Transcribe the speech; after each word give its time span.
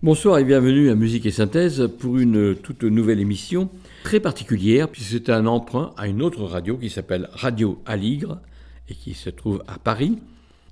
Bonsoir 0.00 0.38
et 0.38 0.44
bienvenue 0.44 0.90
à 0.90 0.94
Musique 0.94 1.26
et 1.26 1.32
Synthèse 1.32 1.90
pour 1.98 2.18
une 2.18 2.54
toute 2.54 2.84
nouvelle 2.84 3.18
émission 3.18 3.68
très 4.04 4.20
particulière 4.20 4.88
puisque 4.88 5.10
c'est 5.10 5.28
un 5.28 5.44
emprunt 5.44 5.92
à 5.96 6.06
une 6.06 6.22
autre 6.22 6.44
radio 6.44 6.76
qui 6.76 6.88
s'appelle 6.88 7.28
Radio 7.32 7.82
Aligre 7.84 8.38
et 8.88 8.94
qui 8.94 9.12
se 9.14 9.28
trouve 9.28 9.64
à 9.66 9.80
Paris, 9.80 10.20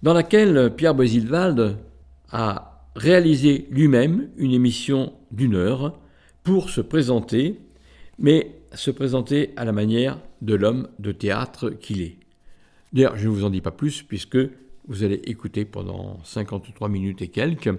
dans 0.04 0.14
laquelle 0.14 0.72
Pierre 0.76 0.94
Boisilvald 0.94 1.76
a 2.30 2.86
réalisé 2.94 3.66
lui-même 3.68 4.28
une 4.36 4.52
émission 4.52 5.12
d'une 5.32 5.56
heure 5.56 5.98
pour 6.44 6.70
se 6.70 6.80
présenter, 6.80 7.58
mais 8.20 8.52
se 8.74 8.92
présenter 8.92 9.50
à 9.56 9.64
la 9.64 9.72
manière 9.72 10.20
de 10.40 10.54
l'homme 10.54 10.86
de 11.00 11.10
théâtre 11.10 11.70
qu'il 11.70 12.00
est. 12.00 12.18
D'ailleurs, 12.92 13.18
je 13.18 13.26
ne 13.26 13.34
vous 13.34 13.44
en 13.44 13.50
dis 13.50 13.60
pas 13.60 13.72
plus 13.72 14.04
puisque 14.04 14.38
vous 14.86 15.02
allez 15.02 15.20
écouter 15.24 15.64
pendant 15.64 16.20
53 16.22 16.88
minutes 16.88 17.22
et 17.22 17.28
quelques 17.28 17.74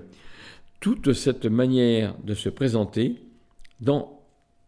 toute 0.79 1.13
cette 1.13 1.45
manière 1.45 2.15
de 2.23 2.33
se 2.33 2.49
présenter 2.49 3.15
dans 3.81 4.21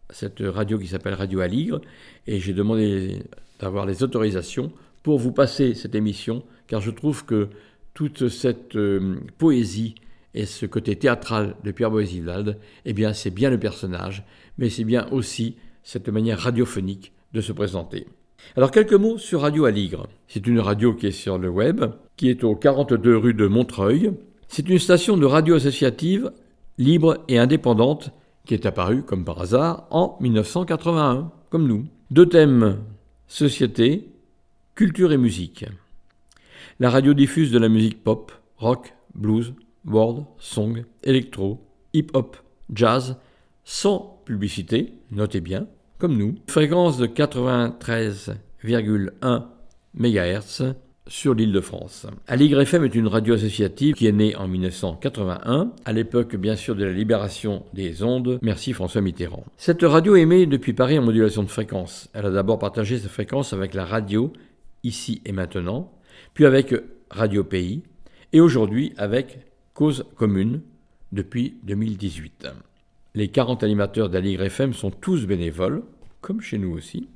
cette 0.09 0.41
radio 0.41 0.79
qui 0.79 0.87
s'appelle 0.87 1.13
Radio 1.13 1.39
Aligre 1.41 1.81
et 2.25 2.39
j'ai 2.39 2.53
demandé 2.53 3.23
d'avoir 3.59 3.85
les 3.85 4.03
autorisations 4.03 4.71
pour 5.03 5.19
vous 5.19 5.31
passer 5.31 5.75
cette 5.75 5.95
émission 5.95 6.43
car 6.67 6.81
je 6.81 6.91
trouve 6.91 7.25
que 7.25 7.49
toute 7.93 8.29
cette 8.29 8.75
euh, 8.75 9.19
poésie 9.37 9.95
et 10.33 10.45
ce 10.45 10.65
côté 10.65 10.95
théâtral 10.95 11.55
de 11.63 11.71
Pierre 11.71 11.91
Boisivald, 11.91 12.57
eh 12.85 12.93
bien 12.93 13.13
c'est 13.13 13.31
bien 13.31 13.49
le 13.49 13.59
personnage, 13.59 14.23
mais 14.57 14.69
c'est 14.69 14.83
bien 14.83 15.07
aussi 15.11 15.57
cette 15.83 16.09
manière 16.09 16.39
radiophonique 16.39 17.13
de 17.33 17.41
se 17.41 17.51
présenter. 17.51 18.07
Alors 18.55 18.71
quelques 18.71 18.93
mots 18.93 19.17
sur 19.17 19.41
Radio 19.41 19.65
Aligre. 19.65 20.07
C'est 20.27 20.47
une 20.47 20.59
radio 20.59 20.93
qui 20.93 21.07
est 21.07 21.11
sur 21.11 21.37
le 21.37 21.49
web, 21.49 21.83
qui 22.15 22.29
est 22.29 22.43
au 22.43 22.55
42 22.55 23.17
rue 23.17 23.33
de 23.33 23.47
Montreuil, 23.47 24.11
c'est 24.49 24.67
une 24.67 24.79
station 24.79 25.15
de 25.15 25.25
radio 25.25 25.55
associative, 25.55 26.33
libre 26.77 27.23
et 27.27 27.37
indépendante, 27.37 28.11
qui 28.45 28.55
est 28.55 28.65
apparue, 28.65 29.03
comme 29.03 29.23
par 29.23 29.39
hasard, 29.39 29.87
en 29.91 30.17
1981, 30.19 31.31
comme 31.49 31.67
nous. 31.67 31.85
Deux 32.09 32.27
thèmes 32.27 32.79
société, 33.27 34.09
culture 34.73 35.13
et 35.13 35.17
musique. 35.17 35.65
La 36.79 36.89
radio 36.89 37.13
diffuse 37.13 37.51
de 37.51 37.59
la 37.59 37.69
musique 37.69 38.03
pop, 38.03 38.31
rock, 38.57 38.95
blues, 39.13 39.53
world, 39.85 40.25
song, 40.39 40.83
électro, 41.03 41.63
hip-hop, 41.93 42.37
jazz, 42.73 43.17
sans 43.63 44.19
publicité, 44.25 44.93
notez 45.11 45.41
bien, 45.41 45.67
comme 45.99 46.17
nous. 46.17 46.33
Fréquence 46.47 46.97
de 46.97 47.05
93,1 47.05 49.43
MHz 49.93 50.73
sur 51.09 51.33
l'île 51.33 51.51
de 51.51 51.59
France. 51.59 52.05
Aligre 52.27 52.61
FM 52.61 52.85
est 52.85 52.95
une 52.95 53.07
radio 53.07 53.33
associative 53.33 53.95
qui 53.95 54.07
est 54.07 54.11
née 54.11 54.35
en 54.35 54.47
1981, 54.47 55.71
à 55.83 55.91
l'époque 55.91 56.35
bien 56.35 56.55
sûr 56.55 56.75
de 56.75 56.85
la 56.85 56.93
libération 56.93 57.65
des 57.73 58.03
ondes. 58.03 58.39
Merci 58.41 58.73
François 58.73 59.01
Mitterrand. 59.01 59.43
Cette 59.57 59.81
radio 59.81 60.15
émet 60.15 60.45
depuis 60.45 60.73
Paris 60.73 60.97
en 60.97 61.01
modulation 61.01 61.43
de 61.43 61.49
fréquence. 61.49 62.09
Elle 62.13 62.27
a 62.27 62.31
d'abord 62.31 62.59
partagé 62.59 62.99
sa 62.99 63.09
fréquence 63.09 63.51
avec 63.53 63.73
la 63.73 63.85
radio 63.85 64.31
Ici 64.83 65.21
et 65.25 65.31
Maintenant, 65.31 65.91
puis 66.33 66.45
avec 66.45 66.73
Radio 67.09 67.43
Pays, 67.43 67.83
et 68.31 68.39
aujourd'hui 68.39 68.93
avec 68.97 69.39
Cause 69.73 70.05
Commune 70.15 70.61
depuis 71.11 71.57
2018. 71.63 72.47
Les 73.15 73.29
40 73.29 73.63
animateurs 73.63 74.09
d'Aligre 74.09 74.43
FM 74.43 74.73
sont 74.73 74.91
tous 74.91 75.25
bénévoles, 75.25 75.81
comme 76.21 76.39
chez 76.39 76.59
nous 76.59 76.71
aussi, 76.71 77.09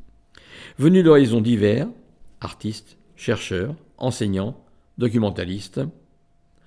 venus 0.79 1.03
d'horizons 1.03 1.41
divers, 1.41 1.87
artistes, 2.41 2.97
chercheurs, 3.23 3.75
enseignants, 3.97 4.65
documentalistes, 4.97 5.79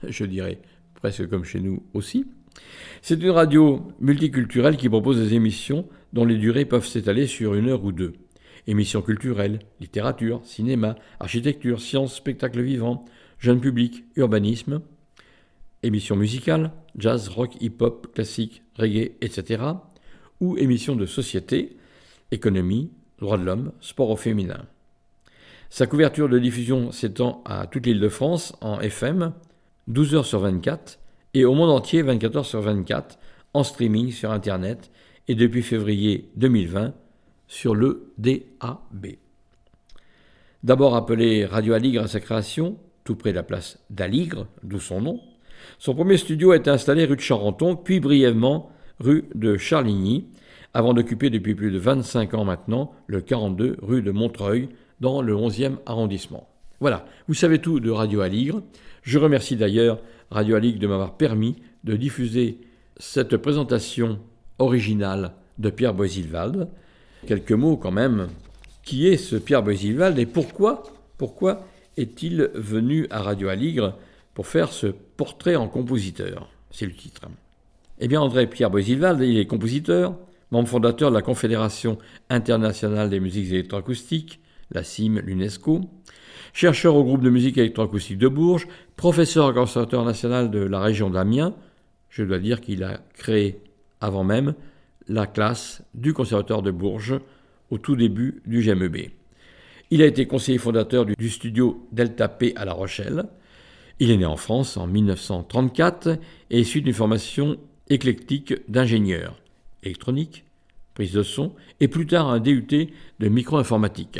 je 0.03 0.25
dirais 0.25 0.59
presque 0.94 1.28
comme 1.28 1.44
chez 1.44 1.61
nous 1.61 1.83
aussi. 1.93 2.25
C'est 3.03 3.21
une 3.21 3.31
radio 3.31 3.83
multiculturelle 4.00 4.78
qui 4.78 4.89
propose 4.89 5.19
des 5.19 5.34
émissions 5.34 5.87
dont 6.15 6.25
les 6.25 6.39
durées 6.39 6.65
peuvent 6.65 6.87
s'étaler 6.87 7.27
sur 7.27 7.53
une 7.55 7.69
heure 7.69 7.84
ou 7.84 7.93
deux. 7.93 8.15
Émissions 8.67 9.03
culturelles, 9.03 9.59
littérature, 9.81 10.41
cinéma, 10.44 10.97
architecture, 11.21 11.78
sciences, 11.78 12.17
spectacles 12.17 12.62
vivants, 12.62 13.05
jeunes 13.38 13.61
publics, 13.61 14.05
urbanisme, 14.17 14.81
émissions 15.83 16.17
musicales, 16.17 16.73
jazz, 16.97 17.28
rock, 17.28 17.55
hip-hop, 17.61 18.15
classique, 18.15 18.62
reggae, 18.77 19.12
etc. 19.21 19.62
ou 20.41 20.56
émissions 20.56 20.97
de 20.97 21.05
société, 21.05 21.77
économie, 22.31 22.91
droits 23.19 23.37
de 23.37 23.44
l'homme, 23.44 23.73
sport 23.83 24.09
au 24.09 24.17
féminin. 24.17 24.65
Sa 25.69 25.87
couverture 25.87 26.28
de 26.28 26.38
diffusion 26.38 26.93
s'étend 26.93 27.43
à 27.44 27.66
toute 27.66 27.87
l'île 27.87 28.00
de 28.00 28.09
France 28.09 28.54
en 28.60 28.81
FM, 28.81 29.32
12 29.88 30.15
heures 30.15 30.27
sur 30.27 30.41
24, 30.41 30.99
et 31.34 31.44
au 31.44 31.54
monde 31.54 31.71
entier 31.71 32.03
24 32.03 32.37
heures 32.37 32.47
sur 32.47 32.60
24, 32.60 33.19
en 33.53 33.65
streaming 33.65 34.12
sur 34.12 34.31
Internet, 34.31 34.91
et 35.28 35.34
depuis 35.34 35.62
février 35.62 36.31
2020 36.37 36.94
sur 37.49 37.75
le 37.75 38.12
DAB. 38.16 39.16
D'abord 40.62 40.97
appelé 40.97 41.44
Radio 41.44 41.75
Aligre 41.75 42.05
à 42.05 42.09
sa 42.09 42.21
création, 42.21 42.78
tout 43.05 43.16
près 43.16 43.31
de 43.31 43.37
la 43.37 43.43
place 43.43 43.78
d'Aligre, 43.91 44.47
d'où 44.62 44.78
son 44.78 45.00
nom, 45.00 45.21
son 45.78 45.94
premier 45.94 46.16
studio 46.16 46.53
a 46.53 46.56
été 46.56 46.71
installé 46.71 47.05
rue 47.05 47.16
de 47.16 47.21
Charenton, 47.21 47.76
puis 47.76 47.99
brièvement 47.99 48.71
rue 49.00 49.28
de 49.34 49.56
Charligny, 49.56 50.28
avant 50.75 50.94
d'occuper 50.94 51.28
depuis 51.31 51.55
plus 51.55 51.71
de 51.71 51.78
25 51.78 52.34
ans 52.34 52.44
maintenant 52.44 52.93
le 53.06 53.21
42 53.21 53.78
rue 53.82 54.03
de 54.03 54.10
Montreuil, 54.10 54.69
dans 55.00 55.22
le 55.22 55.34
11e 55.34 55.76
arrondissement. 55.86 56.48
Voilà, 56.80 57.06
vous 57.28 57.34
savez 57.34 57.58
tout 57.58 57.80
de 57.80 57.90
Radio 57.90 58.20
Aligre. 58.20 58.62
Je 59.02 59.18
remercie 59.18 59.56
d'ailleurs 59.56 59.98
Radio 60.30 60.56
Aligre 60.56 60.78
de 60.78 60.86
m'avoir 60.86 61.16
permis 61.16 61.56
de 61.84 61.96
diffuser 61.96 62.58
cette 62.98 63.36
présentation 63.36 64.18
originale 64.58 65.32
de 65.58 65.70
Pierre 65.70 65.94
Boisilvald. 65.94 66.68
Quelques 67.26 67.52
mots 67.52 67.76
quand 67.76 67.92
même. 67.92 68.28
Qui 68.82 69.08
est 69.08 69.16
ce 69.16 69.36
Pierre 69.36 69.62
Boisilvald 69.62 70.19
et 70.19 70.26
pourquoi, 70.26 70.84
pourquoi 71.19 71.66
est-il 71.96 72.50
venu 72.54 73.06
à 73.10 73.20
Radio 73.22 73.49
Aligre 73.49 73.94
pour 74.34 74.46
faire 74.46 74.72
ce 74.72 74.87
portrait 74.87 75.56
en 75.56 75.66
compositeur? 75.66 76.49
C'est 76.70 76.87
le 76.87 76.92
titre. 76.92 77.22
Eh 77.99 78.08
bien, 78.08 78.20
André 78.20 78.46
Pierre 78.46 78.70
Boisilvald, 78.70 79.20
il 79.22 79.38
est 79.38 79.46
compositeur, 79.46 80.16
membre 80.50 80.69
fondateur 80.69 81.10
de 81.10 81.16
la 81.16 81.22
Confédération 81.22 81.99
internationale 82.28 83.10
des 83.10 83.19
musiques 83.19 83.50
électroacoustiques, 83.50 84.40
la 84.70 84.82
CIM, 84.82 85.20
l'UNESCO, 85.24 85.80
chercheur 86.52 86.96
au 86.96 87.04
groupe 87.04 87.22
de 87.22 87.30
musique 87.30 87.58
électroacoustique 87.58 88.18
de 88.18 88.28
Bourges, 88.28 88.66
professeur 88.96 89.52
conservateur 89.54 90.04
national 90.04 90.50
de 90.50 90.60
la 90.60 90.80
région 90.80 91.10
d'Amiens. 91.10 91.54
Je 92.08 92.24
dois 92.24 92.38
dire 92.38 92.60
qu'il 92.60 92.82
a 92.82 93.00
créé 93.14 93.60
avant 94.00 94.24
même 94.24 94.54
la 95.08 95.26
classe 95.26 95.82
du 95.94 96.12
conservatoire 96.12 96.62
de 96.62 96.70
Bourges 96.70 97.20
au 97.70 97.78
tout 97.78 97.96
début 97.96 98.42
du 98.46 98.62
GMEB. 98.62 99.10
Il 99.90 100.02
a 100.02 100.06
été 100.06 100.26
conseiller 100.26 100.58
fondateur 100.58 101.06
du 101.06 101.30
studio 101.30 101.86
Delta 101.92 102.28
P 102.28 102.52
à 102.56 102.64
La 102.64 102.72
Rochelle. 102.72 103.24
Il 104.00 104.10
est 104.10 104.16
né 104.16 104.26
en 104.26 104.36
France 104.36 104.76
en 104.76 104.86
1934 104.86 106.18
et 106.50 106.60
issu 106.60 106.82
d'une 106.82 106.92
formation 106.92 107.56
éclectique 107.88 108.54
d'ingénieur 108.68 109.40
électronique, 109.82 110.44
prise 110.94 111.12
de 111.12 111.22
son 111.22 111.52
et 111.80 111.88
plus 111.88 112.06
tard 112.06 112.28
un 112.28 112.40
DUT 112.40 112.66
de 112.66 113.28
micro-informatique. 113.28 114.18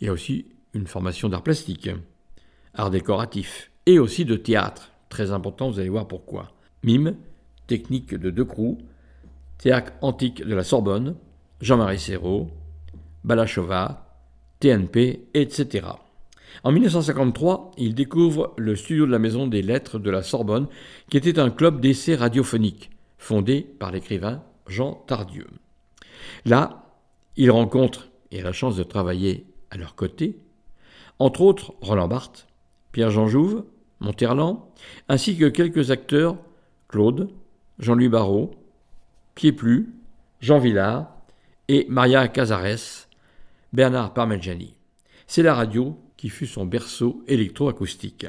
Il 0.00 0.08
a 0.08 0.12
aussi 0.12 0.46
une 0.72 0.86
formation 0.86 1.28
d'art 1.28 1.42
plastique, 1.42 1.90
art 2.74 2.90
décoratif, 2.90 3.70
et 3.86 3.98
aussi 3.98 4.24
de 4.24 4.36
théâtre. 4.36 4.92
Très 5.08 5.32
important, 5.32 5.70
vous 5.70 5.80
allez 5.80 5.88
voir 5.88 6.08
pourquoi. 6.08 6.52
Mime, 6.82 7.16
technique 7.66 8.14
de 8.14 8.30
Decroux, 8.30 8.78
théâtre 9.58 9.92
antique 10.00 10.44
de 10.44 10.54
la 10.54 10.64
Sorbonne, 10.64 11.16
Jean-Marie 11.60 11.98
Serrault, 11.98 12.48
Balachova, 13.24 14.06
TNP, 14.60 15.28
etc. 15.34 15.86
En 16.64 16.72
1953, 16.72 17.72
il 17.78 17.94
découvre 17.94 18.54
le 18.56 18.76
studio 18.76 19.06
de 19.06 19.10
la 19.10 19.18
Maison 19.18 19.46
des 19.46 19.62
Lettres 19.62 19.98
de 19.98 20.10
la 20.10 20.22
Sorbonne, 20.22 20.68
qui 21.08 21.16
était 21.16 21.38
un 21.38 21.50
club 21.50 21.80
d'essais 21.80 22.14
radiophoniques, 22.14 22.90
fondé 23.18 23.60
par 23.60 23.90
l'écrivain 23.92 24.42
Jean 24.66 24.94
Tardieu. 25.06 25.46
Là, 26.44 26.84
il 27.36 27.50
rencontre 27.50 28.08
et 28.30 28.40
a 28.40 28.44
la 28.44 28.52
chance 28.52 28.76
de 28.76 28.82
travailler 28.82 29.46
à 29.70 29.76
leur 29.76 29.94
côté, 29.94 30.36
entre 31.18 31.42
autres 31.42 31.74
Roland 31.80 32.08
Barthes, 32.08 32.46
Pierre-Jean 32.92 33.26
Jouve, 33.26 33.64
Monterland, 34.00 34.60
ainsi 35.08 35.36
que 35.36 35.46
quelques 35.46 35.90
acteurs, 35.90 36.36
Claude, 36.88 37.30
Jean-Louis 37.78 38.08
Barrault, 38.08 38.50
Pieplu, 39.34 39.94
Jean 40.40 40.58
Villard 40.58 41.14
et 41.68 41.86
Maria 41.88 42.26
Casares, 42.28 43.08
Bernard 43.72 44.12
Parmigiani. 44.14 44.74
C'est 45.26 45.42
la 45.42 45.54
radio 45.54 45.96
qui 46.16 46.28
fut 46.28 46.46
son 46.46 46.66
berceau 46.66 47.22
électroacoustique. 47.28 48.26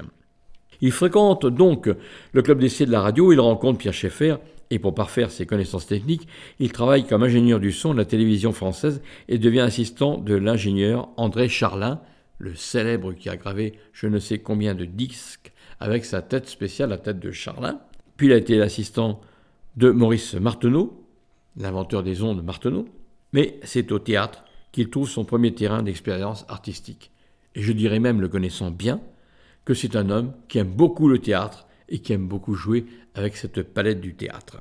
Il 0.82 0.92
fréquente 0.92 1.46
donc 1.46 1.90
le 2.32 2.42
club 2.42 2.60
d'essai 2.60 2.86
de 2.86 2.92
la 2.92 3.02
radio, 3.02 3.32
il 3.32 3.40
rencontre 3.40 3.80
Pierre 3.80 3.94
Schaeffer, 3.94 4.36
et 4.72 4.80
pour 4.80 4.96
parfaire 4.96 5.30
ses 5.30 5.46
connaissances 5.46 5.86
techniques, 5.86 6.28
il 6.60 6.72
travaille 6.72 7.06
comme 7.06 7.24
ingénieur 7.24 7.60
du 7.60 7.72
son 7.72 7.94
de 7.94 8.00
la 8.00 8.06
télévision 8.06 8.54
française 8.54 9.02
et 9.28 9.38
devient 9.38 9.60
assistant 9.60 10.18
de 10.18 10.34
l'ingénieur 10.34 11.10
André 11.18 11.50
Charlin, 11.50 12.02
le 12.40 12.56
célèbre 12.56 13.14
qui 13.14 13.30
a 13.30 13.36
gravé 13.36 13.74
je 13.92 14.08
ne 14.08 14.18
sais 14.18 14.40
combien 14.40 14.74
de 14.74 14.86
disques 14.86 15.52
avec 15.80 16.06
sa 16.06 16.22
tête 16.22 16.48
spéciale, 16.48 16.90
la 16.90 16.98
tête 16.98 17.20
de 17.20 17.32
Charlin. 17.32 17.82
Puis 18.16 18.28
il 18.28 18.34
a 18.34 18.38
été 18.38 18.58
l'assistant 18.58 19.20
de 19.76 19.90
Maurice 19.90 20.36
Marteneau, 20.36 21.06
l'inventeur 21.58 22.02
des 22.02 22.24
ondes 22.24 22.44
Marteneau. 22.44 22.88
Mais 23.34 23.60
c'est 23.64 23.92
au 23.92 24.00
théâtre 24.00 24.46
qu'il 24.72 24.90
trouve 24.90 25.10
son 25.10 25.26
premier 25.26 25.54
terrain 25.54 25.84
d'expérience 25.84 26.46
artistique. 26.48 27.12
Et 27.56 27.62
je 27.62 27.74
dirais 27.74 28.00
même, 28.00 28.22
le 28.22 28.30
connaissant 28.30 28.72
bien, 28.72 29.02
que 29.66 29.74
c'est 29.74 29.96
un 29.96 30.10
homme 30.10 30.34
qui 30.48 30.60
aime 30.60 30.72
beaucoup 30.72 31.10
le 31.10 31.20
théâtre 31.20 31.68
et 31.92 32.00
qui 32.00 32.14
aime 32.14 32.28
beaucoup 32.28 32.56
jouer 32.56 32.86
avec 33.14 33.38
cette 33.38 33.62
palette 33.62 34.02
du 34.02 34.16
théâtre. 34.16 34.60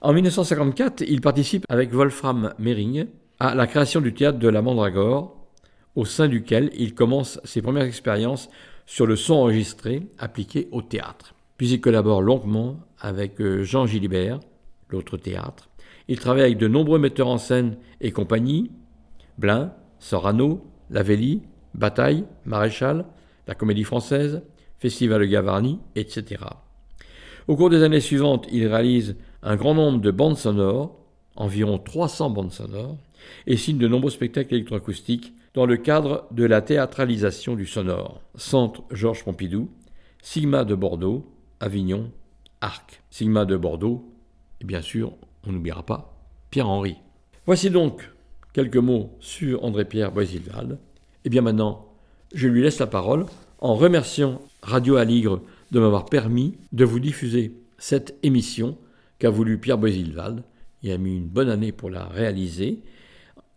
En 0.00 0.12
1954, 0.12 1.02
il 1.06 1.20
participe 1.20 1.64
avec 1.68 1.92
Wolfram 1.92 2.54
Mehring 2.58 3.06
à 3.38 3.54
la 3.54 3.66
création 3.66 4.00
du 4.00 4.12
théâtre 4.12 4.38
de 4.38 4.48
la 4.48 4.62
Mandragore, 4.62 5.36
au 5.94 6.04
sein 6.04 6.26
duquel 6.26 6.70
il 6.74 6.94
commence 6.94 7.38
ses 7.44 7.62
premières 7.62 7.84
expériences 7.84 8.48
sur 8.86 9.06
le 9.06 9.16
son 9.16 9.34
enregistré 9.34 10.06
appliqué 10.18 10.68
au 10.72 10.82
théâtre. 10.82 11.34
Puis 11.56 11.70
il 11.70 11.80
collabore 11.80 12.22
longuement 12.22 12.80
avec 12.98 13.40
euh, 13.40 13.62
Jean 13.62 13.86
Gilibert, 13.86 14.40
l'autre 14.88 15.16
théâtre. 15.16 15.68
Il 16.08 16.18
travaille 16.18 16.42
avec 16.42 16.58
de 16.58 16.68
nombreux 16.68 16.98
metteurs 16.98 17.28
en 17.28 17.38
scène 17.38 17.76
et 18.00 18.10
compagnies, 18.10 18.70
Blin, 19.38 19.72
Sorano, 19.98 20.66
Lavelli, 20.90 21.42
Bataille, 21.74 22.24
Maréchal, 22.46 23.04
la 23.46 23.54
Comédie 23.54 23.84
Française, 23.84 24.42
Festival 24.80 25.20
de 25.20 25.26
Gavarnie, 25.26 25.78
etc. 25.94 26.42
Au 27.46 27.54
cours 27.54 27.70
des 27.70 27.82
années 27.82 28.00
suivantes, 28.00 28.46
il 28.50 28.66
réalise 28.66 29.16
un 29.42 29.56
grand 29.56 29.74
nombre 29.74 30.00
de 30.00 30.10
bandes 30.10 30.38
sonores, 30.38 30.96
environ 31.36 31.78
300 31.78 32.30
bandes 32.30 32.52
sonores, 32.52 32.96
et 33.46 33.58
signe 33.58 33.78
de 33.78 33.88
nombreux 33.88 34.10
spectacles 34.10 34.54
électroacoustiques 34.54 35.34
dans 35.52 35.66
le 35.66 35.76
cadre 35.76 36.26
de 36.30 36.44
la 36.44 36.62
théâtralisation 36.62 37.56
du 37.56 37.66
sonore. 37.66 38.22
Centre 38.36 38.82
Georges 38.90 39.24
Pompidou, 39.24 39.68
Sigma 40.22 40.64
de 40.64 40.74
Bordeaux, 40.74 41.26
Avignon, 41.60 42.10
Arc. 42.62 43.02
Sigma 43.10 43.44
de 43.44 43.56
Bordeaux, 43.56 44.10
et 44.60 44.64
bien 44.64 44.80
sûr, 44.80 45.12
on 45.46 45.52
n'oubliera 45.52 45.82
pas 45.82 46.14
Pierre-Henri. 46.50 46.96
Voici 47.44 47.68
donc 47.68 48.10
quelques 48.54 48.76
mots 48.76 49.10
sur 49.20 49.62
André-Pierre 49.64 50.12
Boisilval. 50.12 50.78
Et 51.24 51.28
bien 51.28 51.42
maintenant, 51.42 51.86
je 52.34 52.48
lui 52.48 52.62
laisse 52.62 52.78
la 52.78 52.86
parole 52.86 53.26
en 53.60 53.74
remerciant 53.74 54.40
Radio 54.62 54.96
Aligre 54.96 55.40
de 55.70 55.80
m'avoir 55.80 56.06
permis 56.06 56.56
de 56.72 56.84
vous 56.84 56.98
diffuser 56.98 57.54
cette 57.78 58.16
émission 58.22 58.76
qu'a 59.18 59.30
voulu 59.30 59.58
Pierre 59.58 59.78
Boisilval. 59.78 60.42
Il 60.82 60.90
a 60.90 60.98
mis 60.98 61.16
une 61.16 61.28
bonne 61.28 61.50
année 61.50 61.72
pour 61.72 61.90
la 61.90 62.04
réaliser. 62.04 62.80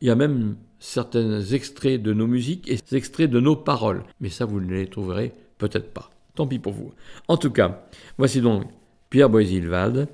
Il 0.02 0.08
y 0.08 0.12
a 0.12 0.16
même 0.16 0.58
certains 0.80 1.42
extraits 1.42 2.02
de 2.02 2.14
nos 2.14 2.28
musiques 2.28 2.70
et 2.70 2.78
extraits 2.96 3.30
de 3.30 3.40
nos 3.40 3.56
paroles. 3.56 4.04
Mais 4.20 4.30
ça, 4.30 4.46
vous 4.46 4.60
ne 4.60 4.74
les 4.74 4.88
trouverez 4.88 5.32
peut-être 5.58 5.94
pas. 5.94 6.10
Tant 6.36 6.48
pis 6.48 6.60
pour 6.60 6.74
vous. 6.74 6.92
En 7.28 7.38
tout 7.38 7.52
cas, 7.52 7.86
voici 8.18 8.42
donc 8.42 8.66
Pierre 9.10 9.30
Boisilval 9.30 10.08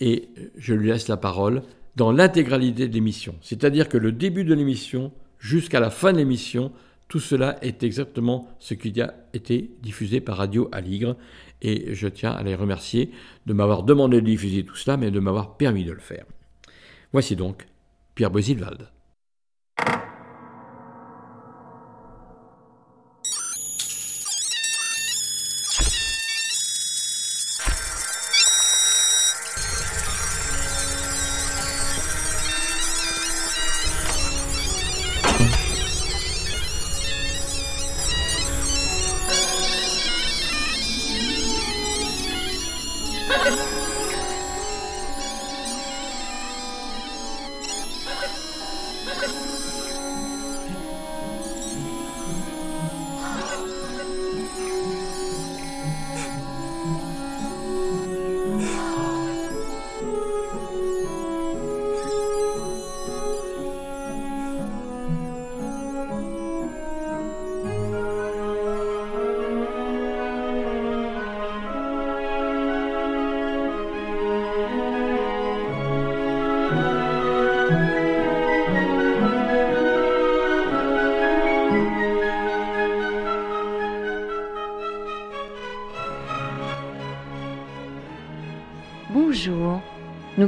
et 0.00 0.28
je 0.56 0.74
lui 0.74 0.88
laisse 0.88 1.08
la 1.08 1.16
parole 1.16 1.62
dans 1.96 2.12
l'intégralité 2.12 2.88
de 2.88 2.94
l'émission. 2.94 3.34
C'est-à-dire 3.42 3.88
que 3.88 3.98
le 3.98 4.12
début 4.12 4.44
de 4.44 4.54
l'émission 4.54 5.12
jusqu'à 5.38 5.80
la 5.80 5.90
fin 5.90 6.12
de 6.12 6.18
l'émission, 6.18 6.72
tout 7.08 7.20
cela 7.20 7.56
est 7.62 7.82
exactement 7.82 8.48
ce 8.58 8.74
qui 8.74 9.00
a 9.00 9.14
été 9.32 9.70
diffusé 9.82 10.20
par 10.20 10.36
Radio 10.36 10.68
Aligre 10.72 11.16
et 11.62 11.94
je 11.94 12.06
tiens 12.06 12.32
à 12.32 12.42
les 12.42 12.54
remercier 12.54 13.10
de 13.46 13.54
m'avoir 13.54 13.82
demandé 13.82 14.20
de 14.20 14.26
diffuser 14.26 14.62
tout 14.64 14.76
cela, 14.76 14.96
mais 14.96 15.10
de 15.10 15.18
m'avoir 15.18 15.56
permis 15.56 15.84
de 15.84 15.92
le 15.92 16.00
faire. 16.00 16.26
Voici 17.12 17.34
donc 17.34 17.66
Pierre 18.14 18.30
Boisilval. 18.30 18.90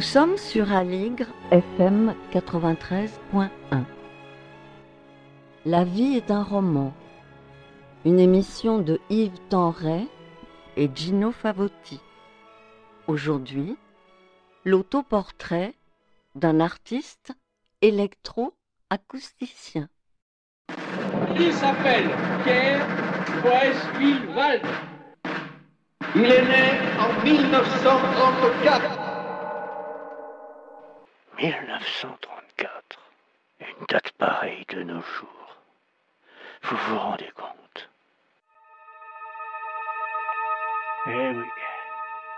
Nous 0.00 0.06
sommes 0.06 0.38
sur 0.38 0.72
Aligre 0.72 1.26
FM 1.50 2.14
93.1. 2.32 3.50
La 5.66 5.84
vie 5.84 6.16
est 6.16 6.30
un 6.30 6.42
roman. 6.42 6.94
Une 8.06 8.18
émission 8.18 8.78
de 8.78 8.98
Yves 9.10 9.38
Tenray 9.50 10.06
et 10.78 10.88
Gino 10.94 11.32
Favotti. 11.32 12.00
Aujourd'hui, 13.08 13.76
l'autoportrait 14.64 15.74
d'un 16.34 16.60
artiste 16.60 17.34
électro-acousticien. 17.82 19.90
Il 21.36 21.52
s'appelle 21.52 22.08
Pierre 22.42 22.86
Boesville-Wald. 23.42 24.62
Il 26.16 26.24
est 26.24 26.48
né 26.48 26.80
en 26.98 27.22
1934 27.22 28.89
1934. 31.42 32.98
Une 33.60 33.86
date 33.88 34.12
pareille 34.18 34.66
de 34.68 34.82
nos 34.82 35.00
jours. 35.00 35.56
Vous 36.64 36.76
vous 36.76 36.98
rendez 36.98 37.30
compte? 37.34 37.90
Eh 41.06 41.30
oui. 41.30 41.46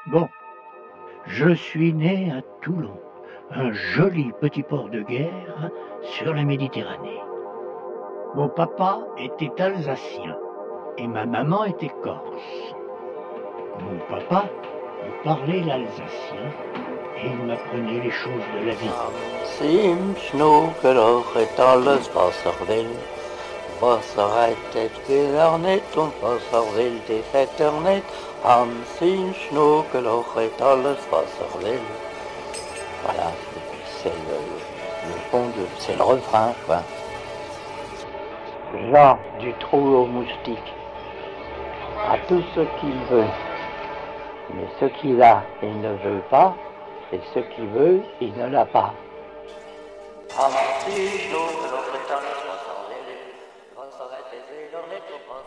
Bon, 0.06 0.28
je 1.26 1.52
suis 1.52 1.92
né 1.92 2.30
à 2.30 2.42
Toulon, 2.60 3.00
un 3.50 3.72
joli 3.72 4.30
petit 4.40 4.62
port 4.62 4.88
de 4.88 5.02
guerre 5.02 5.70
sur 6.02 6.32
la 6.32 6.44
Méditerranée. 6.44 7.20
Mon 8.36 8.48
papa 8.48 9.00
était 9.18 9.60
alsacien. 9.60 10.38
et 10.98 11.08
ma 11.08 11.26
maman 11.26 11.64
était 11.64 11.94
corse. 12.02 12.74
Mon 13.80 13.98
papa 14.08 14.44
parlait 15.24 15.62
l'alsacien 15.62 16.52
et 17.16 17.26
il 17.26 17.46
m'apprenait 17.46 18.00
les 18.00 18.10
choses 18.10 18.46
de 18.54 18.66
la 18.66 18.74
vie. 18.74 18.90
Sim 19.58 20.14
snoekerig 20.16 21.32
het 21.34 21.60
alles 21.60 22.12
Wasser 22.14 22.54
will. 22.66 22.92
Wasser 23.80 24.28
rettet 24.36 24.94
wieder 25.08 25.58
nicht 25.58 25.96
und 25.96 26.12
Wasser 26.22 26.64
will 26.76 27.00
die 27.08 27.22
Vetter 27.32 27.72
nicht. 27.84 28.04
Hansin 28.44 29.34
snoekerig 29.48 30.34
het 30.34 30.60
alles 30.60 30.98
Wasser 31.10 31.50
will. 31.60 31.86
Voilà, 33.04 33.32
c'est 33.98 34.14
le, 34.28 34.38
le 35.08 35.18
fond 35.30 35.46
de, 35.56 35.66
c'est 35.78 35.96
le 35.96 36.04
refrain, 36.04 36.54
quoi. 36.66 36.82
Jean 38.90 39.18
du 39.40 39.52
trou 39.54 39.96
au 39.96 40.06
moustique 40.06 40.72
a 42.10 42.16
tout 42.28 42.42
ce 42.54 42.60
qu'il 42.78 42.98
veut. 43.10 43.30
Mais 44.54 44.66
ce 44.80 44.86
qu'il 44.86 45.20
a, 45.22 45.42
il 45.62 45.80
ne 45.80 45.94
veut 46.04 46.22
pas, 46.30 46.54
et 47.12 47.20
ce 47.34 47.40
qu'il 47.54 47.66
veut, 47.68 48.02
il 48.20 48.32
ne 48.34 48.46
l'a 48.46 48.64
pas. 48.64 48.94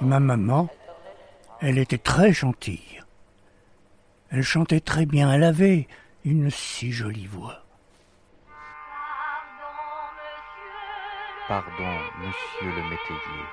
Ma 0.02 0.20
maman, 0.20 0.70
elle 1.62 1.80
était 1.80 1.98
très 1.98 2.32
gentille. 2.32 3.02
Elle 4.30 4.44
chantait 4.44 4.80
très 4.80 5.06
bien, 5.06 5.32
elle 5.34 5.44
avait 5.44 5.88
une 6.24 6.50
si 6.52 6.92
jolie 6.92 7.28
voix. 7.28 7.62
Pardon, 11.48 11.98
monsieur 12.20 12.76
le 12.76 12.84
métayer. 12.84 13.46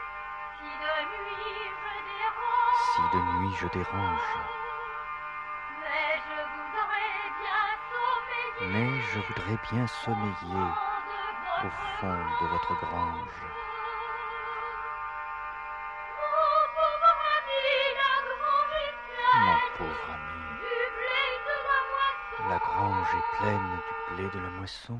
Si 2.94 3.16
de 3.16 3.40
nuit 3.40 3.54
je 3.60 3.68
dérange. 3.68 4.51
Mais 8.70 9.00
je 9.12 9.18
voudrais 9.18 9.58
bien 9.70 9.86
sommeiller 9.86 10.70
au 11.64 11.70
fond 12.00 12.18
de 12.40 12.46
votre 12.46 12.74
grange. 12.80 13.42
Mon 19.34 19.58
pauvre 19.78 20.10
ami, 20.14 20.44
la 22.48 22.58
grange 22.58 23.08
est 23.14 23.36
pleine 23.38 23.80
du 23.86 24.14
blé 24.14 24.30
de 24.30 24.38
la 24.38 24.50
moisson. 24.50 24.98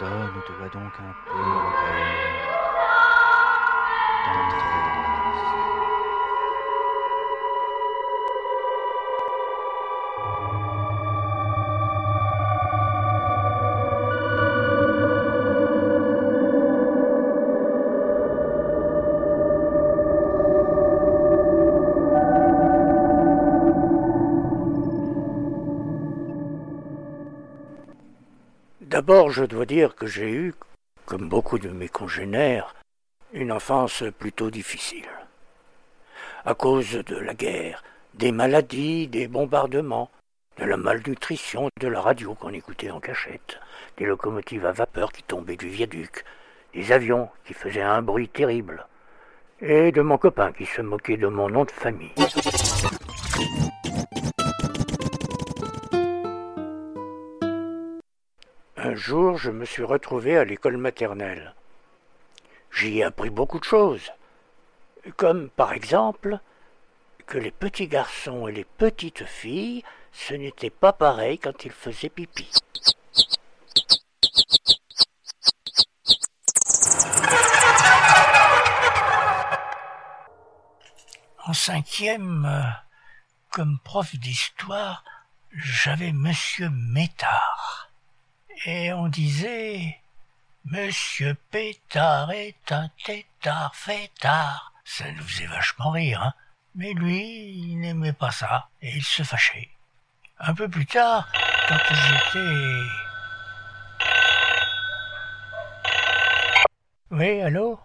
Donne-toi 0.00 0.68
donc 0.72 0.94
un 1.00 1.14
peu, 1.26 1.32
reine, 1.32 2.38
d'entrée. 4.24 4.68
Je 29.30 29.44
dois 29.44 29.66
dire 29.66 29.94
que 29.94 30.06
j'ai 30.06 30.30
eu, 30.30 30.54
comme 31.04 31.28
beaucoup 31.28 31.58
de 31.58 31.68
mes 31.68 31.88
congénères, 31.88 32.74
une 33.34 33.52
enfance 33.52 34.02
plutôt 34.18 34.50
difficile. 34.50 35.08
À 36.46 36.54
cause 36.54 36.92
de 36.92 37.16
la 37.16 37.34
guerre, 37.34 37.84
des 38.14 38.32
maladies, 38.32 39.06
des 39.06 39.28
bombardements, 39.28 40.10
de 40.56 40.64
la 40.64 40.78
malnutrition, 40.78 41.68
de 41.78 41.88
la 41.88 42.00
radio 42.00 42.34
qu'on 42.34 42.54
écoutait 42.54 42.90
en 42.90 43.00
cachette, 43.00 43.60
des 43.98 44.06
locomotives 44.06 44.64
à 44.64 44.72
vapeur 44.72 45.12
qui 45.12 45.22
tombaient 45.22 45.56
du 45.56 45.68
viaduc, 45.68 46.24
des 46.72 46.90
avions 46.90 47.28
qui 47.44 47.52
faisaient 47.52 47.82
un 47.82 48.00
bruit 48.00 48.28
terrible, 48.28 48.86
et 49.60 49.92
de 49.92 50.00
mon 50.00 50.16
copain 50.16 50.52
qui 50.52 50.64
se 50.64 50.80
moquait 50.80 51.18
de 51.18 51.26
mon 51.26 51.50
nom 51.50 51.64
de 51.64 51.70
famille. 51.70 52.14
Jour, 58.98 59.38
je 59.38 59.52
me 59.52 59.64
suis 59.64 59.84
retrouvé 59.84 60.36
à 60.36 60.44
l'école 60.44 60.76
maternelle. 60.76 61.54
J'y 62.72 62.98
ai 62.98 63.04
appris 63.04 63.30
beaucoup 63.30 63.60
de 63.60 63.64
choses, 63.64 64.10
comme 65.16 65.50
par 65.50 65.72
exemple 65.72 66.40
que 67.24 67.38
les 67.38 67.52
petits 67.52 67.86
garçons 67.86 68.48
et 68.48 68.52
les 68.52 68.64
petites 68.64 69.24
filles, 69.24 69.84
ce 70.10 70.34
n'était 70.34 70.70
pas 70.70 70.92
pareil 70.92 71.38
quand 71.38 71.64
ils 71.64 71.70
faisaient 71.70 72.08
pipi. 72.08 72.50
En 81.46 81.52
cinquième, 81.52 82.44
euh, 82.46 82.62
comme 83.50 83.78
prof 83.84 84.16
d'histoire, 84.16 85.04
j'avais 85.52 86.12
Monsieur 86.12 86.68
Métard. 86.70 87.57
Et 88.66 88.92
on 88.92 89.06
disait 89.06 89.98
Monsieur 90.64 91.34
Pétard 91.50 92.32
est 92.32 92.72
un 92.72 92.90
tétard 93.04 93.74
fêtard. 93.74 94.72
Ça 94.84 95.04
nous 95.12 95.22
faisait 95.22 95.46
vachement 95.46 95.90
rire, 95.90 96.22
hein. 96.22 96.34
Mais 96.74 96.92
lui, 96.92 97.22
il 97.22 97.80
n'aimait 97.80 98.12
pas 98.12 98.30
ça, 98.30 98.68
et 98.82 98.88
il 98.88 99.02
se 99.02 99.22
fâchait. 99.22 99.68
Un 100.38 100.54
peu 100.54 100.68
plus 100.68 100.86
tard, 100.86 101.28
quand 101.68 101.78
j'étais... 101.88 102.38
Oui, 107.10 107.40
allô? 107.42 107.80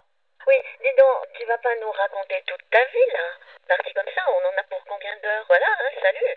Oui, 0.46 0.54
dis 0.80 0.94
donc, 0.98 1.28
tu 1.38 1.46
vas 1.46 1.58
pas 1.58 1.74
nous 1.80 1.90
raconter 1.92 2.42
toute 2.46 2.70
ta 2.70 2.78
vie, 2.78 3.12
là 3.12 3.38
Parti 3.68 3.92
comme 3.94 4.12
ça, 4.14 4.22
on 4.28 4.48
en 4.48 4.60
a 4.60 4.64
pour 4.64 4.84
combien 4.88 5.16
d'heures? 5.22 5.46
Voilà, 5.48 5.66
hein, 5.80 5.90
salut 6.02 6.34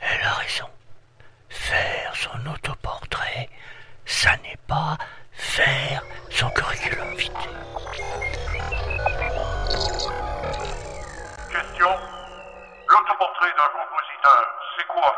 Elle 0.00 0.22
a 0.22 0.34
raison. 0.34 0.68
Faire 1.48 2.14
son 2.14 2.46
autoportrait, 2.46 3.48
ça 4.04 4.36
n'est 4.38 4.58
pas 4.66 4.96
faire 5.32 6.02
son 6.30 6.50
curriculum 6.50 7.14
vitae. 7.14 7.48
Question. 11.50 11.88
L'autoportrait 12.88 13.52
d'un 13.56 13.70
compositeur, 13.74 14.44
c'est 14.76 14.86
quoi? 14.86 15.12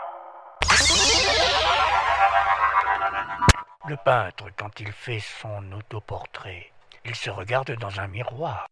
Le 3.86 3.96
peintre, 3.96 4.44
quand 4.56 4.80
il 4.80 4.92
fait 4.92 5.20
son 5.20 5.72
autoportrait, 5.72 6.72
il 7.04 7.14
se 7.14 7.30
regarde 7.30 7.72
dans 7.72 8.00
un 8.00 8.06
miroir. 8.06 8.66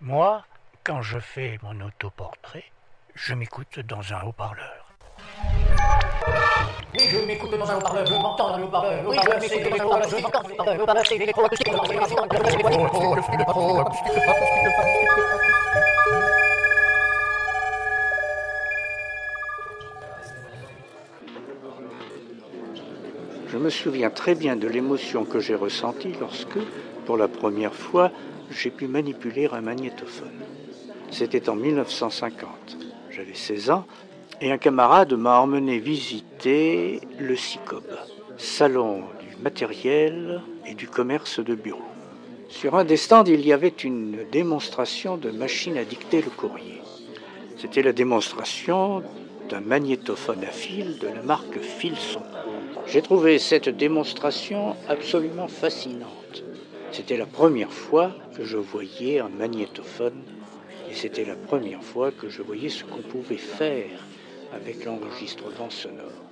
Moi, 0.00 0.44
quand 0.84 1.02
je 1.02 1.18
fais 1.18 1.58
mon 1.62 1.80
autoportrait, 1.80 2.70
je 3.14 3.34
m'écoute 3.34 3.80
dans 3.80 4.12
un 4.12 4.22
haut-parleur. 4.22 4.83
Oui, 6.94 7.00
je 7.08 7.18
m'écoute 7.26 7.50
dans 7.50 7.70
un 7.70 7.76
haut-parleur, 7.76 8.06
je 8.06 8.14
m'entends 8.14 8.50
dans 8.50 8.56
le 8.58 8.64
haut-parleur. 8.64 9.04
Oui, 9.06 9.16
je 9.22 9.54
m'écoute 9.54 9.76
dans 9.76 9.82
un 9.82 9.86
haut-parleur, 9.86 10.08
je 10.08 10.16
m'entends 10.22 10.42
dans 10.42 10.48
le 10.48 10.54
haut-parleur. 10.54 10.74
Le 10.76 10.82
haut-parleur, 10.82 11.06
c'est 11.06 11.18
l'électroacoustique. 11.18 11.68
Je 23.48 23.58
me 23.58 23.70
souviens 23.70 24.10
très 24.10 24.34
bien 24.34 24.56
de 24.56 24.66
l'émotion 24.66 25.24
que 25.24 25.38
j'ai 25.40 25.54
ressentie 25.54 26.12
lorsque, 26.20 26.58
pour 27.06 27.16
la 27.16 27.28
première 27.28 27.74
fois, 27.74 28.10
j'ai 28.50 28.70
pu 28.70 28.86
manipuler 28.86 29.48
un 29.52 29.60
magnétophone. 29.60 30.42
C'était 31.10 31.48
en 31.48 31.54
1950. 31.54 32.76
J'avais 33.10 33.34
16 33.34 33.70
ans 33.70 33.86
et 34.44 34.52
un 34.52 34.58
camarade 34.58 35.14
m'a 35.14 35.40
emmené 35.40 35.78
visiter 35.78 37.00
le 37.18 37.34
SICOB, 37.34 37.82
Salon 38.36 39.04
du 39.18 39.42
matériel 39.42 40.42
et 40.66 40.74
du 40.74 40.86
commerce 40.86 41.40
de 41.40 41.54
bureau. 41.54 41.80
Sur 42.50 42.74
un 42.74 42.84
des 42.84 42.98
stands, 42.98 43.24
il 43.24 43.40
y 43.46 43.54
avait 43.54 43.68
une 43.68 44.18
démonstration 44.30 45.16
de 45.16 45.30
machine 45.30 45.78
à 45.78 45.84
dicter 45.84 46.20
le 46.20 46.28
courrier. 46.28 46.82
C'était 47.56 47.80
la 47.80 47.94
démonstration 47.94 49.02
d'un 49.48 49.62
magnétophone 49.62 50.44
à 50.44 50.52
fil 50.52 50.98
de 50.98 51.08
la 51.08 51.22
marque 51.22 51.58
Filson. 51.60 52.20
J'ai 52.86 53.00
trouvé 53.00 53.38
cette 53.38 53.70
démonstration 53.70 54.76
absolument 54.90 55.48
fascinante. 55.48 56.44
C'était 56.92 57.16
la 57.16 57.24
première 57.24 57.72
fois 57.72 58.10
que 58.36 58.44
je 58.44 58.58
voyais 58.58 59.20
un 59.20 59.30
magnétophone 59.30 60.22
et 60.90 60.94
c'était 60.94 61.24
la 61.24 61.34
première 61.34 61.82
fois 61.82 62.10
que 62.10 62.28
je 62.28 62.42
voyais 62.42 62.68
ce 62.68 62.84
qu'on 62.84 63.00
pouvait 63.00 63.38
faire 63.38 63.88
avec 64.54 64.84
l'enregistrement 64.84 65.70
sonore. 65.70 66.24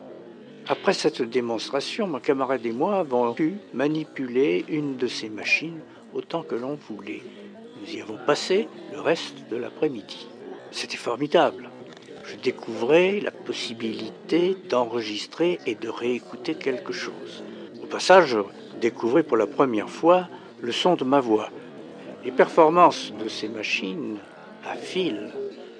Après 0.69 0.93
cette 0.93 1.23
démonstration, 1.23 2.07
mon 2.07 2.21
camarade 2.21 2.64
et 2.64 2.73
moi 2.73 3.00
avons 3.00 3.35
pu 3.35 3.57
manipuler 3.75 4.64
une 4.69 4.97
de 4.97 5.09
ces 5.09 5.29
machines 5.29 5.81
autant 6.14 6.43
que 6.43 6.55
l'on 6.55 6.76
voulait. 6.88 7.23
Nous 7.81 7.97
y 7.97 8.00
avons 8.00 8.19
passé 8.26 8.69
le 8.93 9.00
reste 9.00 9.49
de 9.50 9.57
l'après-midi. 9.57 10.29
C'était 10.71 10.97
formidable. 10.97 11.69
Je 12.25 12.37
découvrais 12.37 13.19
la 13.21 13.33
possibilité 13.33 14.57
d'enregistrer 14.69 15.59
et 15.67 15.75
de 15.75 15.88
réécouter 15.88 16.55
quelque 16.55 16.93
chose. 16.93 17.43
Au 17.83 17.87
passage, 17.87 18.29
je 18.29 18.38
découvrais 18.81 19.25
pour 19.25 19.37
la 19.37 19.49
première 19.49 19.91
fois 19.91 20.29
le 20.61 20.71
son 20.71 20.95
de 20.95 21.05
ma 21.05 21.19
voix. 21.19 21.50
Les 22.25 22.31
performances 22.31 23.12
de 23.12 23.29
ces 23.29 23.49
machines 23.49 24.19
à 24.64 24.76
fil 24.76 25.33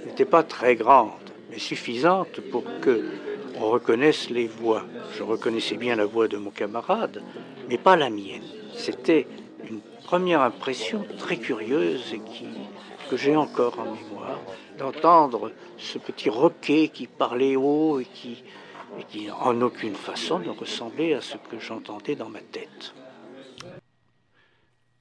n'étaient 0.05 0.25
pas 0.25 0.43
très 0.43 0.75
grandes, 0.75 1.22
mais 1.52 1.59
suffisantes 1.59 2.40
pour 2.50 2.64
que 2.80 3.04
on 3.56 3.68
reconnaisse 3.68 4.30
les 4.30 4.47
voix. 4.47 4.85
Je 5.16 5.23
reconnaissais 5.23 5.76
bien 5.76 5.94
la 5.94 6.06
voix 6.06 6.26
de 6.26 6.38
mon 6.38 6.50
camarade, 6.50 7.23
mais 7.68 7.76
pas 7.76 7.97
la 7.97 8.09
mienne. 8.09 8.42
C'était 8.75 9.26
une 9.68 9.80
première 10.04 10.40
impression 10.40 11.06
très 11.18 11.37
curieuse 11.37 12.14
et 12.14 12.21
qui, 12.21 12.47
que 13.11 13.16
j'ai 13.16 13.37
encore 13.37 13.78
en 13.78 13.92
mémoire, 13.92 14.40
d'entendre 14.78 15.52
ce 15.76 15.99
petit 15.99 16.30
roquet 16.30 16.88
qui 16.88 17.06
parlait 17.06 17.56
haut 17.56 18.00
et 18.00 18.06
qui, 18.06 18.42
et 18.99 19.04
qui 19.04 19.30
en 19.30 19.61
aucune 19.61 19.94
façon 19.94 20.38
ne 20.38 20.50
ressemblait 20.50 21.14
à 21.14 21.21
ce 21.21 21.37
que 21.37 21.59
j'entendais 21.61 22.16
dans 22.16 22.30
ma 22.30 22.40
tête. 22.40 22.94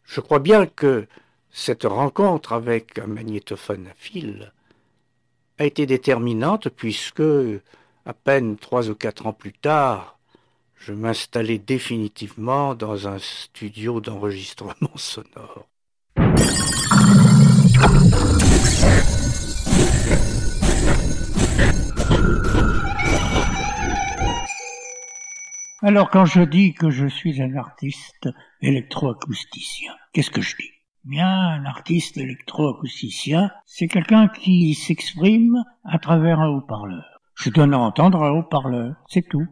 Je 0.04 0.20
crois 0.20 0.40
bien 0.40 0.66
que 0.66 1.08
cette 1.50 1.86
rencontre 1.86 2.52
avec 2.52 3.00
un 3.00 3.08
magnétophone 3.08 3.88
à 3.88 3.94
fil 3.96 4.52
a 5.62 5.66
été 5.66 5.86
déterminante 5.86 6.70
puisque, 6.70 7.22
à 8.08 8.14
peine 8.16 8.58
trois 8.58 8.90
ou 8.90 8.96
quatre 8.96 9.28
ans 9.28 9.34
plus 9.34 9.54
tard, 9.54 10.18
je 10.76 10.92
m'installai 10.92 11.60
définitivement 11.60 12.74
dans 12.74 13.08
un 13.08 13.20
studio 13.20 14.02
d'enregistrement 14.02 14.74
sonore. 14.96 15.68
Alors 25.84 26.10
quand 26.10 26.26
je 26.26 26.42
dis 26.42 26.74
que 26.74 26.90
je 26.90 27.06
suis 27.06 27.40
un 27.40 27.56
artiste 27.56 28.30
électroacousticien, 28.64 29.94
qu'est-ce 30.12 30.32
que 30.32 30.42
je 30.42 30.56
dis? 30.56 30.81
Bien, 31.04 31.28
un 31.28 31.66
artiste 31.66 32.18
électroacousticien, 32.18 33.50
c'est 33.66 33.88
quelqu'un 33.88 34.28
qui 34.28 34.76
s'exprime 34.76 35.64
à 35.84 35.98
travers 35.98 36.40
un 36.40 36.50
haut-parleur. 36.50 37.04
Je 37.34 37.50
donne 37.50 37.74
à 37.74 37.80
entendre 37.80 38.22
un 38.22 38.30
haut-parleur, 38.30 38.94
c'est 39.08 39.28
tout. 39.28 39.48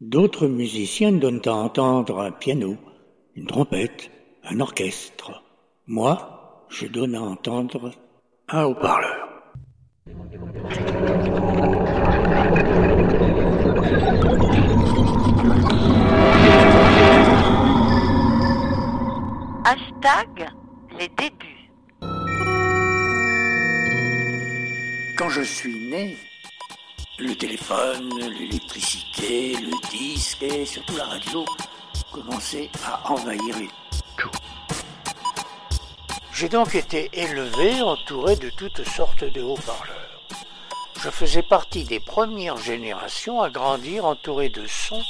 D'autres 0.00 0.46
musiciens 0.46 1.12
donnent 1.12 1.42
à 1.44 1.52
entendre 1.52 2.20
un 2.20 2.32
piano, 2.32 2.78
une 3.34 3.46
trompette, 3.46 4.10
un 4.44 4.60
orchestre. 4.60 5.42
Moi, 5.86 6.64
je 6.70 6.86
donne 6.86 7.14
à 7.16 7.20
entendre 7.20 7.90
un 8.48 8.64
haut-parleur. 8.64 9.28
Hashtag 19.66 20.63
les 20.98 21.08
débuts. 21.08 21.70
Quand 25.16 25.28
je 25.28 25.42
suis 25.42 25.88
né, 25.88 26.16
le 27.18 27.34
téléphone, 27.34 28.10
l'électricité, 28.18 29.56
le 29.56 29.88
disque 29.90 30.42
et 30.42 30.66
surtout 30.66 30.96
la 30.96 31.04
radio 31.04 31.44
commençaient 32.12 32.70
à 32.84 33.12
envahir 33.12 33.56
tout. 34.16 34.30
J'ai 36.32 36.48
donc 36.48 36.74
été 36.74 37.10
élevé 37.12 37.80
entouré 37.82 38.36
de 38.36 38.50
toutes 38.50 38.84
sortes 38.84 39.24
de 39.24 39.42
haut-parleurs. 39.42 40.04
Je 41.00 41.10
faisais 41.10 41.42
partie 41.42 41.84
des 41.84 42.00
premières 42.00 42.56
générations 42.56 43.42
à 43.42 43.50
grandir 43.50 44.04
entouré 44.04 44.48
de 44.48 44.66
sons 44.66 45.02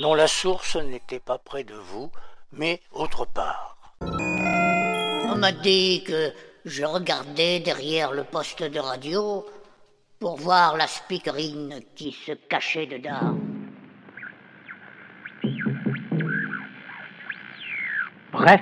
dont 0.00 0.14
la 0.14 0.28
source 0.28 0.76
n'était 0.76 1.20
pas 1.20 1.38
près 1.38 1.64
de 1.64 1.74
vous, 1.74 2.10
mais 2.52 2.80
autre 2.92 3.24
part. 3.24 3.76
On 5.30 5.36
m'a 5.36 5.52
dit 5.52 6.02
que 6.04 6.32
je 6.64 6.84
regardais 6.84 7.60
derrière 7.60 8.12
le 8.12 8.24
poste 8.24 8.62
de 8.62 8.78
radio 8.78 9.44
pour 10.18 10.36
voir 10.36 10.76
la 10.76 10.86
speakerine 10.86 11.80
qui 11.94 12.12
se 12.12 12.32
cachait 12.32 12.86
dedans. 12.86 13.38
Bref, 18.32 18.60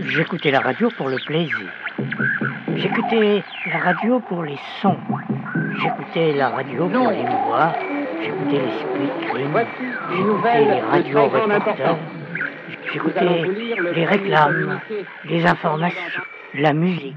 j'écoutais 0.00 0.50
la 0.50 0.60
radio 0.60 0.90
pour 0.96 1.08
le 1.08 1.18
plaisir. 1.24 1.72
J'écoutais 2.76 3.44
la 3.66 3.78
radio 3.78 4.20
pour 4.20 4.42
les 4.42 4.58
sons. 4.82 4.98
J'écoutais 5.80 6.32
la 6.32 6.48
radio 6.50 6.88
pour 6.88 7.10
les 7.10 7.22
voix. 7.22 7.72
J'écoutais 8.20 8.62
les 8.62 8.72
speakerines. 8.80 9.66
J'écoutais 10.10 10.64
les 10.64 10.80
radios 10.80 11.28
reporters. 11.28 11.98
J'écoutais 12.92 13.42
les 13.94 14.04
réclames, 14.04 14.80
les 15.24 15.46
informations, 15.46 16.22
la 16.54 16.72
musique. 16.72 17.16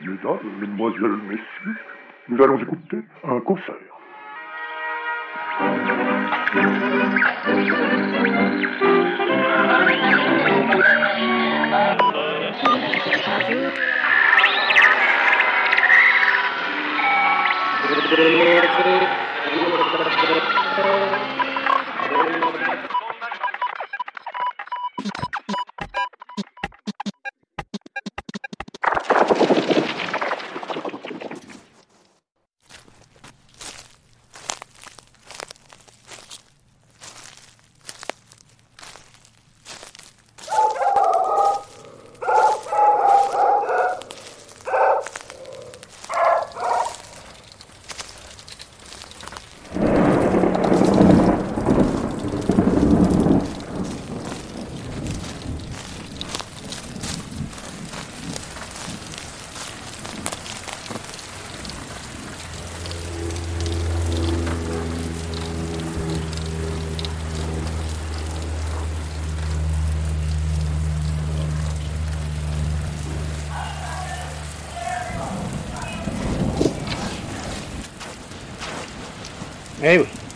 Mesdames, 0.00 0.38
mesdemoiselles, 0.60 1.18
messieurs, 1.28 1.76
nous 2.28 2.42
allons 2.42 2.58
écouter 2.58 2.98
un 3.24 3.40
concert. 3.40 3.74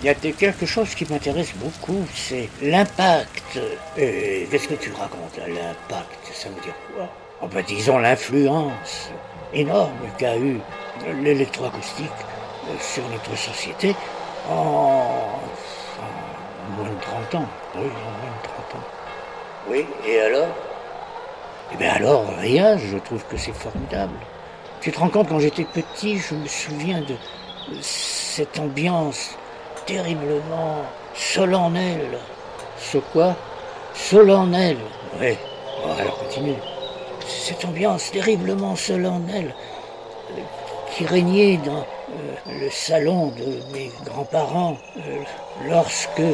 il 0.07 0.11
y 0.11 0.31
a 0.31 0.33
quelque 0.33 0.67
chose 0.67 0.95
qui 0.95 1.05
m'intéresse 1.11 1.53
beaucoup, 1.57 2.07
c'est 2.15 2.49
l'impact. 2.63 3.59
Et 3.99 4.47
qu'est-ce 4.49 4.69
que 4.69 4.75
tu 4.75 4.93
racontes 4.93 5.37
là, 5.37 5.49
L'impact, 5.49 6.31
ça 6.33 6.49
veut 6.49 6.61
dire 6.61 6.75
quoi? 6.95 7.09
Oh 7.43 7.49
ben 7.49 7.65
disons 7.67 7.99
l'influence 7.99 9.11
énorme 9.53 9.99
qu'a 10.17 10.37
eu 10.39 10.61
l'électroacoustique 11.23 12.07
euh, 12.69 12.75
sur 12.79 13.03
notre 13.09 13.37
société 13.37 13.97
en, 14.49 15.41
en 15.99 16.77
moins 16.77 16.89
de 16.89 17.01
30 17.01 17.35
ans. 17.43 17.49
Oui, 17.75 17.81
en 17.81 18.11
moins 18.11 18.37
de 18.43 18.49
30 18.71 18.75
ans. 18.77 18.87
Oui, 19.69 19.87
et 20.07 20.21
alors? 20.21 20.55
Eh 21.73 21.77
bien 21.79 21.91
alors, 21.95 22.33
rien, 22.39 22.79
je 22.79 22.97
trouve 22.99 23.25
que 23.27 23.37
c'est 23.37 23.53
formidable. 23.57 24.15
Tu 24.81 24.93
te 24.93 25.01
rends 25.01 25.09
compte, 25.09 25.29
quand 25.31 25.41
j'étais 25.41 25.65
petit, 25.65 26.19
je 26.19 26.37
me 26.37 26.47
souviens 26.47 27.01
de 27.01 27.17
cette 27.81 28.61
ambiance 28.61 29.37
terriblement 29.87 30.83
solennelle. 31.15 32.19
Ce 32.79 32.99
quoi? 32.99 33.35
Solennelle. 33.95 34.79
Oui. 35.21 35.37
Alors 35.99 36.19
continue. 36.19 36.57
Cette 37.27 37.65
ambiance 37.65 38.11
terriblement 38.11 38.77
solennelle 38.77 39.55
euh, 40.33 40.41
qui 40.93 41.07
régnait 41.07 41.57
dans 41.59 41.79
euh, 41.81 42.61
le 42.61 42.71
salon 42.71 43.29
de 43.29 43.63
mes 43.73 43.91
grands-parents 44.05 44.77
euh, 44.99 45.19
lorsque 45.69 46.19
il 46.19 46.25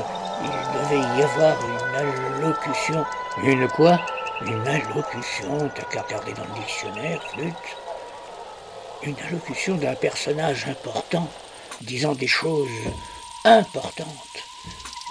devait 0.75 1.19
y 1.19 1.23
avoir 1.23 1.57
une 1.65 2.43
allocution. 2.43 3.05
Une 3.45 3.69
quoi? 3.69 4.01
Une 4.45 4.67
allocution, 4.67 5.71
t'as 5.75 5.83
qu'à 5.85 6.03
regarder 6.03 6.33
dans 6.33 6.43
le 6.43 6.61
dictionnaire, 6.61 7.23
flûte. 7.29 7.55
Une 9.05 9.17
allocution 9.29 9.77
d'un 9.77 9.95
personnage 9.95 10.67
important, 10.69 11.29
disant 11.81 12.13
des 12.13 12.27
choses 12.27 12.69
importantes. 13.45 14.07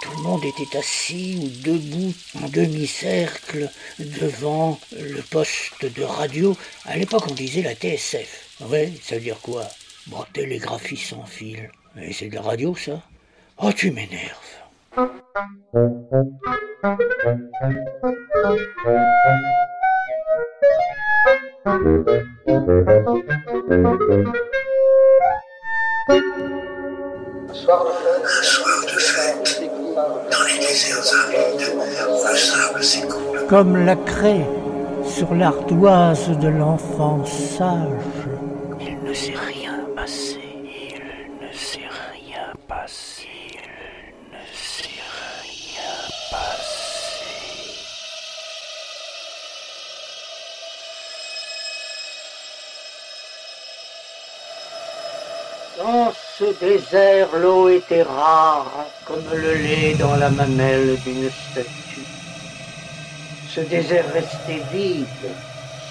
Tout 0.02 0.10
le 0.16 0.22
monde 0.22 0.44
était 0.44 0.76
assis 0.76 1.38
ou 1.40 1.48
debout 1.62 2.12
en 2.42 2.48
demi-cercle 2.48 3.70
devant 3.98 4.78
le 4.92 5.22
poste 5.22 5.84
de 5.84 6.02
radio. 6.02 6.56
À 6.86 6.96
l'époque, 6.96 7.24
on 7.30 7.34
disait 7.34 7.62
la 7.62 7.74
TSF. 7.74 8.58
Ouais, 8.62 8.92
ça 9.02 9.14
veut 9.14 9.20
dire 9.20 9.40
quoi? 9.40 9.64
Bon, 10.08 10.24
télégraphie 10.32 10.96
sans 10.96 11.24
fil. 11.24 11.70
Et 12.00 12.12
c'est 12.12 12.28
de 12.28 12.34
la 12.34 12.42
radio, 12.42 12.74
ça? 12.74 13.00
Oh, 13.58 13.72
tu 13.72 13.92
m'énerves. 13.92 14.36
Soir 27.52 27.84
de 28.82 28.98
fête, 28.98 29.62
dans 29.94 30.44
les 30.46 30.58
déserts 30.58 31.04
arides, 31.24 31.74
le 32.30 32.36
sable 32.36 32.82
s'écoule. 32.82 33.46
Comme 33.48 33.84
la 33.84 33.96
craie 33.96 34.46
sur 35.06 35.34
l'ardoise 35.34 36.30
de 36.38 36.48
l'enfant 36.48 37.24
sage. 37.24 38.26
Il 38.80 38.98
ne 39.02 39.12
s'est 39.12 39.34
rien 39.34 39.80
passé, 39.94 40.40
il 40.64 41.46
ne 41.46 41.52
s'est 41.52 41.88
rien 42.12 42.52
passé, 42.68 43.28
il 43.50 44.32
ne 44.32 44.44
s'est 44.52 44.88
rien 45.42 45.94
passé. 46.30 46.82
Dans 55.82 56.12
ce 56.38 56.44
désert, 56.60 57.36
l'eau 57.38 57.68
était 57.68 58.04
rare, 58.04 58.86
comme 59.04 59.28
le 59.34 59.54
lait 59.54 59.96
dans 59.96 60.14
la 60.14 60.30
mamelle 60.30 60.96
d'une 61.00 61.28
statue. 61.28 62.06
Ce 63.48 63.62
désert 63.62 64.12
restait 64.12 64.60
vide, 64.70 65.34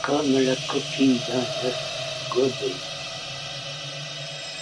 comme 0.01 0.39
la 0.39 0.55
coquille 0.55 1.19
d'un 1.27 1.41
œuf 1.67 2.29
godet. 2.29 2.73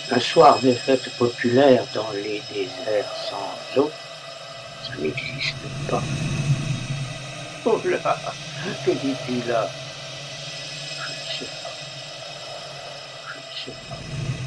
Un 0.10 0.20
soir 0.20 0.60
de 0.64 0.74
fête 0.74 1.16
populaire 1.16 1.86
dans 1.94 2.12
les 2.12 2.42
déserts 2.50 3.16
sans 3.16 3.80
eau, 3.80 3.92
ça 4.82 4.96
n'existe 4.98 5.68
pas. 5.88 6.02
Oh 7.66 7.80
là, 7.86 8.20
que 8.84 8.92
dis-tu 8.92 9.44
là? 9.44 9.70
Je 10.98 11.12
ne 11.14 11.48
sais 11.48 11.54
pas. 11.62 11.72
Je 13.32 13.38
ne 13.38 13.76
sais 13.76 13.78
pas. 13.88 14.39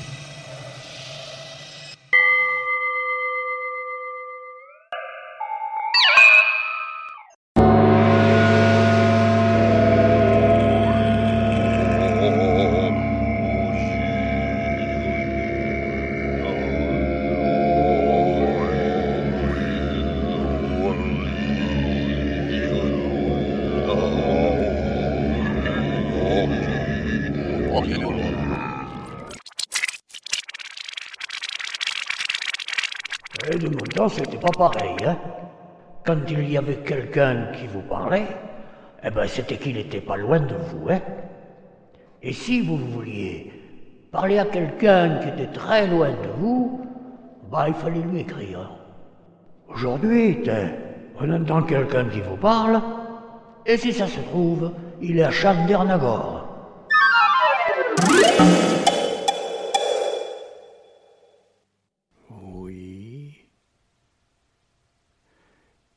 Pas 34.42 34.50
pareil, 34.58 34.96
hein. 35.06 35.16
Quand 36.04 36.18
il 36.28 36.50
y 36.50 36.58
avait 36.58 36.78
quelqu'un 36.78 37.52
qui 37.52 37.68
vous 37.68 37.82
parlait, 37.82 38.26
eh 39.04 39.10
ben 39.10 39.26
c'était 39.28 39.56
qu'il 39.56 39.76
n'était 39.76 40.00
pas 40.00 40.16
loin 40.16 40.40
de 40.40 40.56
vous, 40.56 40.88
hein. 40.90 41.00
Et 42.22 42.32
si 42.32 42.60
vous 42.60 42.76
vouliez 42.76 43.52
parler 44.10 44.38
à 44.38 44.44
quelqu'un 44.44 45.20
qui 45.20 45.28
était 45.28 45.52
très 45.52 45.86
loin 45.86 46.10
de 46.10 46.28
vous, 46.38 46.80
bah 47.50 47.66
il 47.68 47.74
fallait 47.74 48.00
lui 48.00 48.20
écrire. 48.20 48.70
Aujourd'hui, 49.68 50.38
on 51.20 51.32
entend 51.32 51.62
quelqu'un 51.62 52.06
qui 52.06 52.20
vous 52.20 52.36
parle, 52.36 52.80
et 53.64 53.76
si 53.76 53.92
ça 53.92 54.06
se 54.08 54.20
trouve, 54.20 54.72
il 55.00 55.18
est 55.18 55.24
à 55.24 55.30
Chandernagore. 55.30 56.48
Oui. 62.40 63.46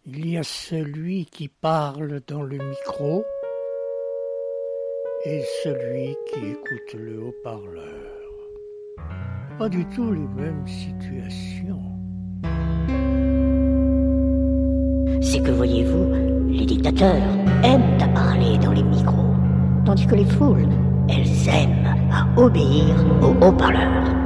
Il 0.07 0.24
y 0.35 0.37
a 0.37 0.43
celui 0.43 1.25
qui 1.27 1.47
parle 1.47 2.19
dans 2.27 2.43
le 2.43 2.57
micro 2.57 3.23
et 5.23 5.41
celui 5.63 6.13
qui 6.27 6.39
écoute 6.47 6.93
le 6.93 7.23
haut-parleur. 7.23 8.11
Pas 9.57 9.69
du 9.69 9.85
tout 9.95 10.11
les 10.11 10.27
mêmes 10.35 10.67
situations. 10.67 11.79
C'est 15.21 15.41
que 15.41 15.51
voyez-vous, 15.51 16.49
les 16.49 16.65
dictateurs 16.65 17.23
aiment 17.63 17.97
à 18.01 18.07
parler 18.09 18.57
dans 18.57 18.73
les 18.73 18.83
micros, 18.83 19.35
tandis 19.85 20.05
que 20.05 20.15
les 20.15 20.25
foules, 20.25 20.67
elles 21.07 21.47
aiment 21.47 22.11
à 22.11 22.27
obéir 22.37 22.93
aux 23.21 23.41
haut-parleurs. 23.41 24.24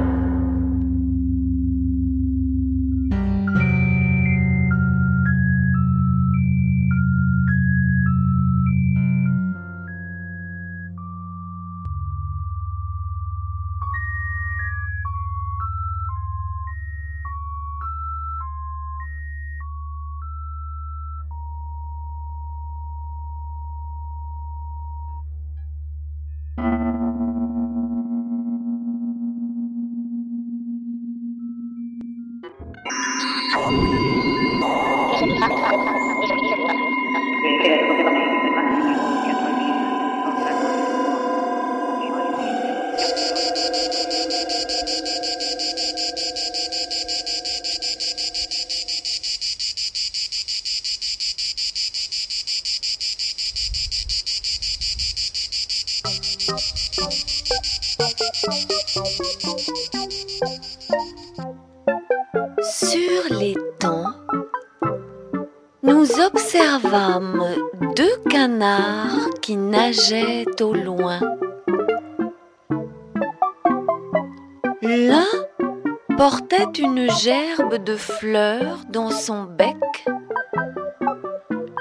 Dans 78.22 79.10
son 79.10 79.44
bec, 79.44 79.76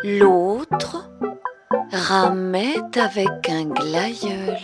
l'autre 0.05 1.09
ramait 1.91 2.77
avec 2.97 3.49
un 3.49 3.65
glaïeul. 3.65 4.57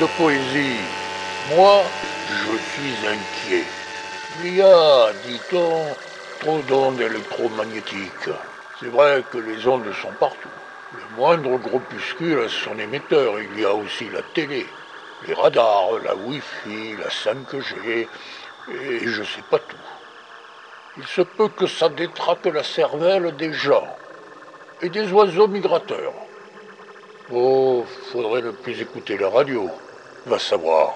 De 0.00 0.06
poésie. 0.16 0.78
Moi, 1.54 1.84
je 2.26 2.56
suis 2.72 3.06
inquiet. 3.06 3.64
Il 4.42 4.56
y 4.56 4.62
a, 4.62 5.12
dit-on, 5.26 5.84
trop 6.40 6.58
d'ondes 6.62 7.00
électromagnétiques. 7.00 8.30
C'est 8.80 8.88
vrai 8.88 9.22
que 9.30 9.36
les 9.36 9.66
ondes 9.68 9.92
sont 10.00 10.12
partout. 10.18 10.48
Le 10.94 11.16
moindre 11.16 11.58
groupuscule 11.58 12.40
a 12.40 12.48
son 12.48 12.78
émetteur. 12.78 13.34
Il 13.40 13.60
y 13.60 13.64
a 13.66 13.74
aussi 13.74 14.08
la 14.10 14.22
télé, 14.34 14.64
les 15.26 15.34
radars, 15.34 15.98
la 16.02 16.14
Wi-Fi, 16.14 16.96
la 16.96 17.08
5G, 17.08 18.08
et 18.72 19.06
je 19.06 19.22
sais 19.22 19.44
pas 19.50 19.58
tout. 19.58 19.76
Il 20.96 21.06
se 21.06 21.20
peut 21.20 21.48
que 21.48 21.66
ça 21.66 21.90
détraque 21.90 22.46
la 22.46 22.64
cervelle 22.64 23.36
des 23.36 23.52
gens 23.52 23.94
et 24.80 24.88
des 24.88 25.12
oiseaux 25.12 25.48
migrateurs. 25.48 26.14
Oh, 27.32 27.84
faudrait 28.10 28.42
ne 28.42 28.50
plus 28.50 28.80
écouter 28.80 29.18
la 29.18 29.28
radio. 29.28 29.70
Va 30.30 30.38
savoir. 30.38 30.94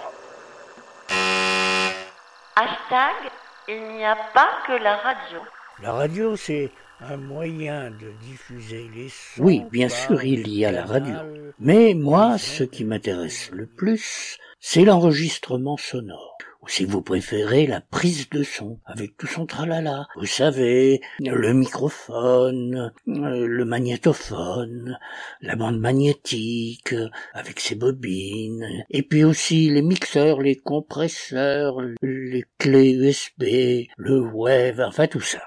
Hashtag, 2.55 3.33
il 3.67 3.83
n'y 3.97 4.05
a 4.05 4.15
pas 4.33 4.63
que 4.65 4.81
la 4.81 4.95
radio. 4.99 5.41
La 5.83 5.93
radio, 5.93 6.37
c'est 6.37 6.71
un 7.01 7.17
moyen 7.17 7.91
de 7.91 8.13
diffuser 8.21 8.89
les 8.95 9.09
sons. 9.09 9.43
Oui, 9.43 9.65
bien 9.73 9.89
sûr, 9.89 10.23
il 10.23 10.47
y 10.49 10.65
a 10.65 10.71
la 10.71 10.85
radio. 10.85 11.17
Mais 11.59 11.95
moi, 11.95 12.39
ce 12.39 12.63
qui 12.63 12.85
m'intéresse 12.85 13.51
le 13.51 13.67
plus, 13.67 14.39
c'est 14.67 14.87
l'enregistrement 14.87 15.77
sonore. 15.77 16.39
Ou 16.63 16.69
si 16.69 16.87
vous 16.87 17.03
préférez, 17.03 17.67
la 17.67 17.83
prise 17.83 18.31
de 18.31 18.43
son, 18.43 18.81
avec 18.87 19.15
tout 19.19 19.27
son 19.27 19.45
tralala. 19.45 20.07
Vous 20.17 20.25
savez, 20.25 21.03
le 21.21 21.53
microphone, 21.53 22.91
euh, 23.07 23.47
le 23.47 23.65
magnétophone, 23.67 24.99
la 25.43 25.55
bande 25.55 25.79
magnétique, 25.79 26.95
avec 27.35 27.61
ses 27.61 27.75
bobines, 27.75 28.67
et 28.89 29.03
puis 29.03 29.23
aussi 29.23 29.69
les 29.69 29.83
mixeurs, 29.83 30.41
les 30.41 30.57
compresseurs, 30.57 31.77
les 32.01 32.45
clés 32.59 32.93
USB, 32.93 33.91
le 33.99 34.21
web, 34.21 34.81
enfin 34.81 35.07
tout 35.09 35.21
ça. 35.21 35.43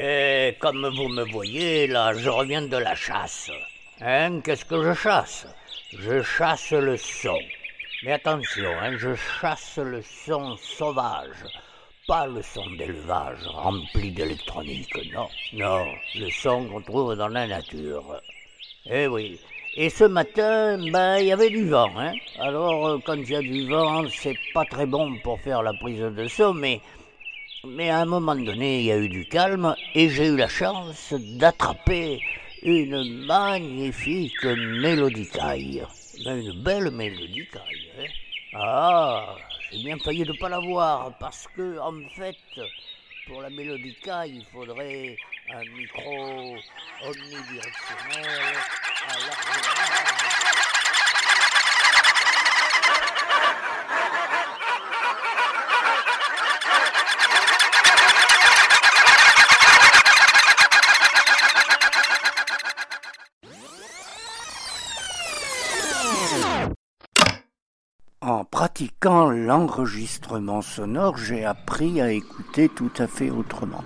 Et 0.00 0.47
comme 0.58 0.88
vous 0.88 1.08
me 1.08 1.24
voyez, 1.24 1.86
là, 1.86 2.12
je 2.14 2.28
reviens 2.28 2.62
de 2.62 2.76
la 2.76 2.94
chasse. 2.94 3.50
Hein, 4.00 4.40
qu'est-ce 4.40 4.64
que 4.64 4.82
je 4.82 4.94
chasse? 4.94 5.46
Je 5.92 6.22
chasse 6.22 6.72
le 6.72 6.96
son. 6.96 7.38
Mais 8.02 8.12
attention, 8.12 8.70
hein, 8.80 8.96
je 8.96 9.14
chasse 9.14 9.78
le 9.78 10.02
son 10.02 10.56
sauvage, 10.56 11.44
pas 12.06 12.26
le 12.26 12.42
son 12.42 12.70
d'élevage 12.76 13.44
rempli 13.46 14.12
d'électronique, 14.12 14.96
non, 15.12 15.28
non, 15.54 15.86
le 16.14 16.30
son 16.30 16.68
qu'on 16.68 16.80
trouve 16.80 17.16
dans 17.16 17.28
la 17.28 17.46
nature. 17.46 18.20
Eh 18.86 19.06
oui. 19.06 19.40
Et 19.76 19.90
ce 19.90 20.04
matin, 20.04 20.78
ben, 20.90 21.18
il 21.18 21.26
y 21.26 21.32
avait 21.32 21.50
du 21.50 21.68
vent, 21.68 21.92
hein. 21.96 22.12
Alors, 22.38 22.86
euh, 22.86 22.98
quand 23.04 23.14
il 23.14 23.30
y 23.30 23.36
a 23.36 23.42
du 23.42 23.68
vent, 23.68 24.04
c'est 24.08 24.36
pas 24.54 24.64
très 24.64 24.86
bon 24.86 25.18
pour 25.22 25.40
faire 25.40 25.62
la 25.62 25.72
prise 25.74 26.00
de 26.00 26.26
son, 26.26 26.54
mais 26.54 26.80
mais 27.68 27.90
à 27.90 27.98
un 27.98 28.06
moment 28.06 28.34
donné, 28.34 28.80
il 28.80 28.86
y 28.86 28.92
a 28.92 28.96
eu 28.96 29.08
du 29.08 29.26
calme 29.26 29.74
et 29.94 30.08
j'ai 30.08 30.26
eu 30.26 30.36
la 30.36 30.48
chance 30.48 31.12
d'attraper 31.12 32.20
une 32.62 33.26
magnifique 33.26 34.44
mélodicaille. 34.44 35.82
Une 36.24 36.62
belle 36.62 36.90
mélodicaille. 36.90 37.90
Hein 37.98 38.06
ah, 38.54 39.36
j'ai 39.70 39.82
bien 39.84 39.98
failli 39.98 40.24
de 40.24 40.32
ne 40.32 40.38
pas 40.38 40.48
la 40.48 40.58
voir 40.58 41.16
parce 41.18 41.46
que, 41.54 41.78
en 41.78 41.92
fait, 42.16 42.36
pour 43.26 43.42
la 43.42 43.50
mélodicaille, 43.50 44.36
il 44.36 44.44
faudrait 44.46 45.16
un 45.50 45.64
micro 45.76 46.56
omnidirectionnel 47.04 48.56
à 49.08 49.14
En 68.28 68.44
pratiquant 68.44 69.30
l'enregistrement 69.30 70.60
sonore, 70.60 71.16
j'ai 71.16 71.46
appris 71.46 71.98
à 72.02 72.12
écouter 72.12 72.68
tout 72.68 72.92
à 72.98 73.06
fait 73.06 73.30
autrement. 73.30 73.82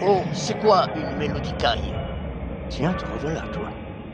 Oh, 0.00 0.20
c'est 0.32 0.60
quoi 0.60 0.86
une 0.94 1.16
mélodicaille 1.16 1.92
Tiens, 2.68 2.94
te 2.94 3.04
revoilà, 3.06 3.48
toi. 3.48 3.68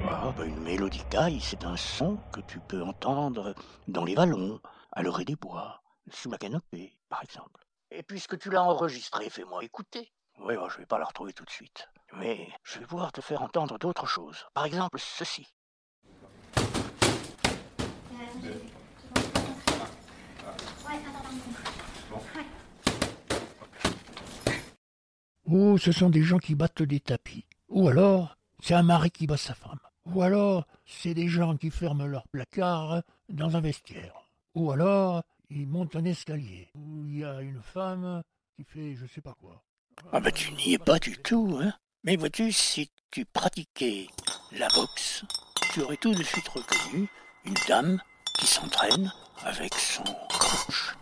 Ah, 0.09 0.33
ben 0.35 0.45
une 0.45 0.63
mélodicaille, 0.63 1.41
c'est 1.43 1.63
un 1.67 1.77
son 1.77 2.17
que 2.33 2.41
tu 2.41 2.59
peux 2.61 2.83
entendre 2.83 3.55
dans 3.87 4.07
les 4.07 4.15
vallons, 4.15 4.61
à 4.93 5.03
l'orée 5.03 5.27
des 5.27 5.37
bois, 5.37 5.83
sous 6.11 6.31
la 6.31 6.39
canopée, 6.39 6.97
par 7.11 7.23
exemple. 7.23 7.66
Et 7.91 8.03
puisque 8.03 8.39
tu 8.39 8.51
l'as 8.51 8.63
enregistré, 8.63 9.31
fais-moi 9.31 9.65
écouter. 9.65 10.13
Oui, 10.41 10.55
oh, 10.61 10.69
je 10.69 10.79
vais 10.79 10.87
pas 10.87 10.99
la 10.99 11.05
retrouver 11.05 11.33
tout 11.33 11.45
de 11.45 11.51
suite. 11.51 11.89
Mais 12.15 12.49
je 12.63 12.79
vais 12.79 12.87
pouvoir 12.87 13.13
te 13.13 13.21
faire 13.21 13.43
entendre 13.43 13.79
d'autres 13.79 14.07
choses. 14.07 14.47
Par 14.55 14.65
exemple, 14.65 14.99
ceci. 14.99 15.47
Ou 25.47 25.79
ce 25.79 25.93
sont 25.93 26.11
des 26.11 26.23
gens 26.23 26.39
qui 26.39 26.55
battent 26.55 26.83
des 26.83 27.01
tapis. 27.01 27.47
Ou 27.69 27.89
alors, 27.89 28.37
c'est 28.61 28.75
un 28.75 28.83
mari 28.83 29.11
qui 29.11 29.27
bat 29.27 29.37
sa 29.37 29.55
femme. 29.55 29.79
Ou 30.07 30.23
alors, 30.23 30.67
c'est 30.85 31.15
des 31.15 31.29
gens 31.29 31.57
qui 31.57 31.71
ferment 31.71 32.07
leur 32.07 32.27
placard 32.29 33.03
dans 33.29 33.57
un 33.57 33.61
vestiaire. 33.61 34.29
Ou 34.55 34.73
alors, 34.73 35.23
ils 35.51 35.67
montent 35.67 35.97
un 35.97 36.05
escalier. 36.05 36.69
Ou 36.75 37.07
il 37.07 37.19
y 37.19 37.25
a 37.25 37.41
une 37.41 37.63
femme 37.63 38.23
qui 38.57 38.65
fait 38.65 38.95
je 38.95 39.07
sais 39.07 39.21
pas 39.21 39.35
quoi. 39.35 39.63
Ah 40.13 40.21
ben 40.21 40.33
tu 40.33 40.53
n'y 40.53 40.75
es 40.75 40.79
pas 40.79 40.99
du 40.99 41.17
tout, 41.19 41.59
hein. 41.61 41.73
Mais 42.05 42.17
vois-tu, 42.17 42.53
si 42.53 42.91
tu 43.11 43.25
pratiquais 43.25 44.07
la 44.53 44.69
boxe, 44.69 45.25
tu 45.73 45.81
aurais 45.81 45.97
tout 45.97 46.15
de 46.15 46.23
suite 46.23 46.49
reconnu 46.49 47.09
une 47.45 47.55
dame 47.67 48.01
qui 48.39 48.47
s'entraîne 48.47 49.13
avec 49.45 49.75
son 49.75 50.05
coach. 50.05 50.97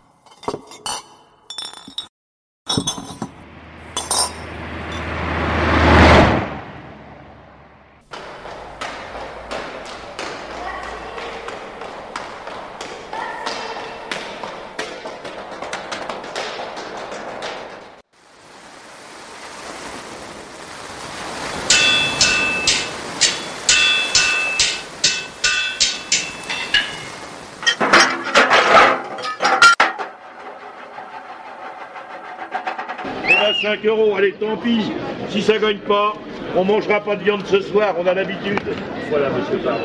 5 33.75 33.85
euros, 33.85 34.15
allez, 34.15 34.33
tant 34.33 34.57
pis. 34.57 34.91
Si 35.29 35.41
ça 35.41 35.57
gagne 35.57 35.79
pas, 35.79 36.13
on 36.55 36.63
mangera 36.63 37.01
pas 37.01 37.15
de 37.15 37.23
viande 37.23 37.45
ce 37.45 37.59
soir, 37.61 37.95
on 37.99 38.07
a 38.07 38.13
l'habitude. 38.13 38.61
Voilà, 39.09 39.29
monsieur 39.29 39.57
Parent. 39.57 39.79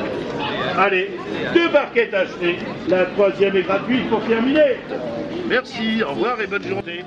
Allez, 0.78 1.10
deux 1.54 1.68
barquettes 1.68 2.14
achetées. 2.14 2.58
La 2.88 3.06
troisième 3.06 3.56
est 3.56 3.62
gratuite 3.62 4.08
pour 4.08 4.24
terminer. 4.24 4.76
Merci, 5.48 6.02
au 6.04 6.10
revoir 6.10 6.40
et 6.40 6.46
bonne 6.46 6.62
journée. 6.62 7.04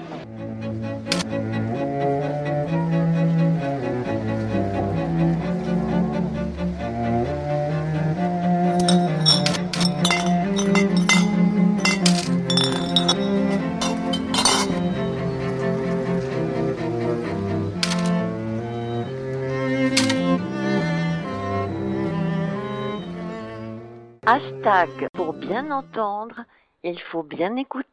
Pour 25.13 25.33
bien 25.33 25.69
entendre, 25.71 26.45
il 26.83 26.99
faut 26.99 27.23
bien 27.23 27.55
écouter. 27.57 27.92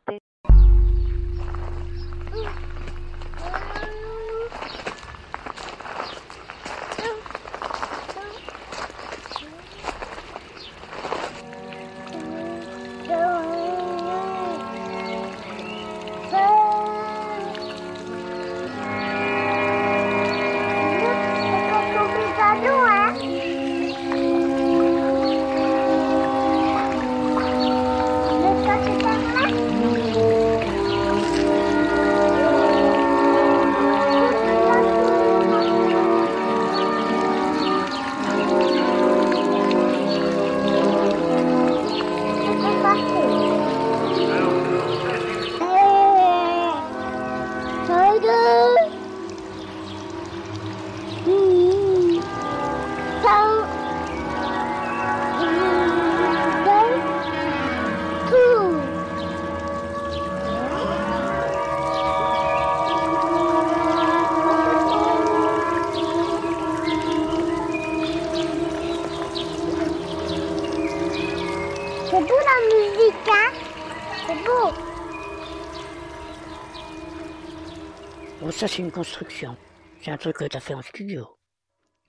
C'est 78.70 78.82
une 78.82 78.92
construction. 78.92 79.56
C'est 80.00 80.12
un 80.12 80.16
truc 80.16 80.36
que 80.36 80.44
t'as 80.44 80.60
fait 80.60 80.74
en 80.74 80.82
studio. 80.82 81.36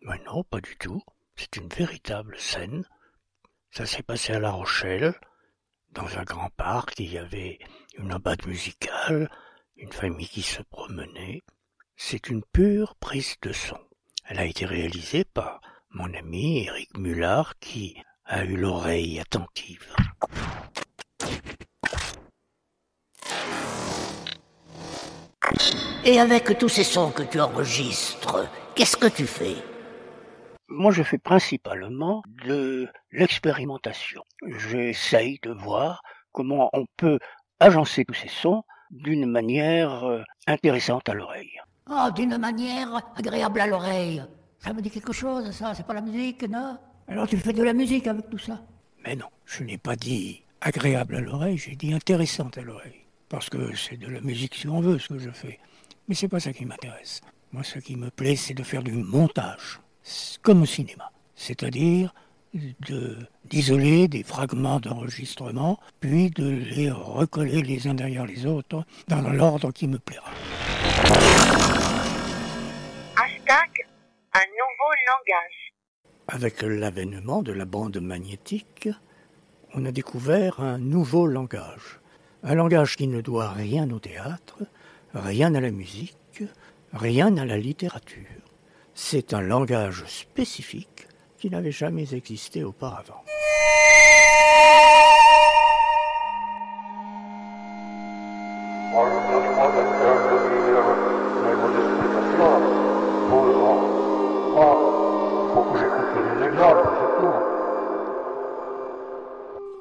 Mais 0.01 0.19
non, 0.25 0.43
pas 0.43 0.61
du 0.61 0.77
tout. 0.77 1.01
C'est 1.35 1.57
une 1.57 1.67
véritable 1.67 2.37
scène. 2.37 2.85
Ça 3.71 3.87
s'est 3.87 4.03
passé 4.03 4.33
à 4.33 4.39
La 4.39 4.51
Rochelle, 4.51 5.15
dans 5.89 6.19
un 6.19 6.23
grand 6.23 6.51
parc. 6.51 6.99
Il 6.99 7.11
y 7.11 7.17
avait 7.17 7.57
une 7.97 8.11
abade 8.11 8.45
musicale, 8.45 9.27
une 9.75 9.91
famille 9.91 10.27
qui 10.27 10.43
se 10.43 10.61
promenait. 10.61 11.41
C'est 11.95 12.29
une 12.29 12.43
pure 12.53 12.95
prise 12.95 13.37
de 13.41 13.53
son. 13.53 13.79
Elle 14.25 14.37
a 14.37 14.45
été 14.45 14.65
réalisée 14.65 15.23
par 15.23 15.61
mon 15.89 16.13
ami 16.13 16.65
Eric 16.67 16.95
Mullard 16.95 17.57
qui 17.57 17.97
a 18.25 18.45
eu 18.45 18.55
l'oreille 18.55 19.19
attentive. 19.19 19.95
Et 26.03 26.19
avec 26.19 26.57
tous 26.57 26.69
ces 26.69 26.83
sons 26.83 27.11
que 27.11 27.21
tu 27.21 27.39
enregistres, 27.39 28.49
qu'est-ce 28.73 28.97
que 28.97 29.05
tu 29.05 29.27
fais? 29.27 29.55
Moi, 30.67 30.91
je 30.91 31.03
fais 31.03 31.19
principalement 31.19 32.23
de 32.43 32.87
l'expérimentation. 33.11 34.23
J'essaye 34.47 35.39
de 35.43 35.51
voir 35.51 36.01
comment 36.31 36.71
on 36.73 36.87
peut 36.97 37.19
agencer 37.59 38.03
tous 38.03 38.15
ces 38.15 38.29
sons 38.29 38.63
d'une 38.89 39.27
manière 39.27 40.03
euh, 40.05 40.23
intéressante 40.47 41.07
à 41.07 41.13
l'oreille. 41.13 41.61
Ah, 41.87 42.09
d'une 42.09 42.35
manière 42.39 43.13
agréable 43.15 43.61
à 43.61 43.67
l'oreille. 43.67 44.23
Ça 44.57 44.73
me 44.73 44.81
dit 44.81 44.89
quelque 44.89 45.13
chose, 45.13 45.51
ça, 45.51 45.75
c'est 45.75 45.85
pas 45.85 45.93
la 45.93 46.01
musique, 46.01 46.49
non? 46.49 46.79
Alors 47.07 47.27
tu 47.27 47.37
fais 47.37 47.53
de 47.53 47.61
la 47.61 47.73
musique 47.73 48.07
avec 48.07 48.27
tout 48.27 48.39
ça? 48.39 48.59
Mais 49.05 49.15
non, 49.15 49.27
je 49.45 49.63
n'ai 49.63 49.77
pas 49.77 49.95
dit 49.95 50.41
agréable 50.61 51.17
à 51.17 51.21
l'oreille, 51.21 51.57
j'ai 51.57 51.75
dit 51.75 51.93
intéressante 51.93 52.57
à 52.57 52.61
l'oreille. 52.61 53.05
Parce 53.29 53.51
que 53.51 53.75
c'est 53.75 53.97
de 53.97 54.07
la 54.07 54.21
musique 54.21 54.55
si 54.55 54.67
on 54.67 54.81
veut 54.81 54.97
ce 54.97 55.09
que 55.09 55.19
je 55.19 55.29
fais. 55.29 55.59
Mais 56.11 56.15
c'est 56.15 56.27
pas 56.27 56.41
ça 56.41 56.51
qui 56.51 56.65
m'intéresse. 56.65 57.21
Moi, 57.53 57.63
ce 57.63 57.79
qui 57.79 57.95
me 57.95 58.09
plaît, 58.09 58.35
c'est 58.35 58.53
de 58.53 58.63
faire 58.63 58.83
du 58.83 58.91
montage, 58.91 59.79
comme 60.41 60.63
au 60.63 60.65
cinéma. 60.65 61.09
C'est-à-dire 61.35 62.13
de, 62.53 63.15
d'isoler 63.45 64.09
des 64.09 64.21
fragments 64.21 64.81
d'enregistrement, 64.81 65.79
puis 66.01 66.29
de 66.29 66.49
les 66.49 66.91
recoller 66.91 67.61
les 67.61 67.87
uns 67.87 67.93
derrière 67.93 68.25
les 68.25 68.45
autres 68.45 68.83
dans 69.07 69.21
l'ordre 69.21 69.71
qui 69.71 69.87
me 69.87 69.99
plaira. 69.99 70.29
Hashtag 73.15 73.69
un 74.33 74.47
nouveau 74.59 74.91
langage. 75.07 75.73
Avec 76.27 76.61
l'avènement 76.61 77.41
de 77.41 77.53
la 77.53 77.63
bande 77.63 78.01
magnétique, 78.01 78.89
on 79.73 79.85
a 79.85 79.93
découvert 79.93 80.59
un 80.59 80.77
nouveau 80.77 81.25
langage. 81.25 82.01
Un 82.43 82.55
langage 82.55 82.97
qui 82.97 83.07
ne 83.07 83.21
doit 83.21 83.51
rien 83.51 83.89
au 83.91 83.99
théâtre, 83.99 84.57
rien 85.13 85.53
à 85.55 85.59
la 85.59 85.71
musique, 85.71 86.43
rien 86.93 87.35
à 87.37 87.45
la 87.45 87.57
littérature. 87.57 88.25
C'est 88.93 89.33
un 89.33 89.41
langage 89.41 90.03
spécifique 90.07 91.07
qui 91.37 91.49
n'avait 91.49 91.71
jamais 91.71 92.13
existé 92.13 92.63
auparavant. 92.63 93.23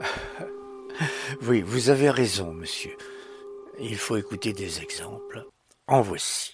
Oui, 1.43 1.63
vous 1.63 1.89
avez 1.91 2.11
raison, 2.11 2.53
monsieur. 2.53 2.97
Il 3.83 3.97
faut 3.97 4.17
écouter 4.17 4.53
des 4.53 4.81
exemples. 4.83 5.47
En 5.87 6.03
voici. 6.03 6.53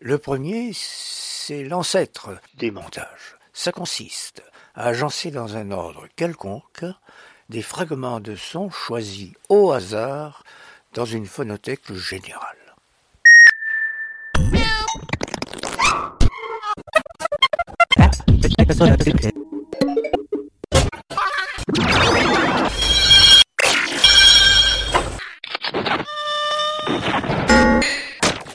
Le 0.00 0.18
premier, 0.18 0.72
c'est 0.74 1.62
l'ancêtre 1.62 2.40
des 2.54 2.72
montages. 2.72 3.36
Ça 3.52 3.70
consiste 3.70 4.42
à 4.74 4.86
agencer 4.86 5.30
dans 5.30 5.56
un 5.56 5.70
ordre 5.70 6.08
quelconque 6.16 6.84
des 7.48 7.62
fragments 7.62 8.18
de 8.18 8.34
son 8.34 8.68
choisis 8.68 9.30
au 9.48 9.70
hasard 9.70 10.42
dans 10.92 11.04
une 11.04 11.26
phonothèque 11.26 11.92
générale. 11.92 12.56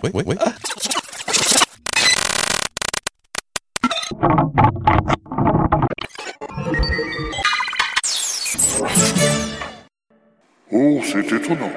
Oui, 0.03 0.09
oui, 0.15 0.23
oui. 0.25 0.35
Oh, 10.71 11.01
c'est 11.03 11.31
étonnant. 11.31 11.71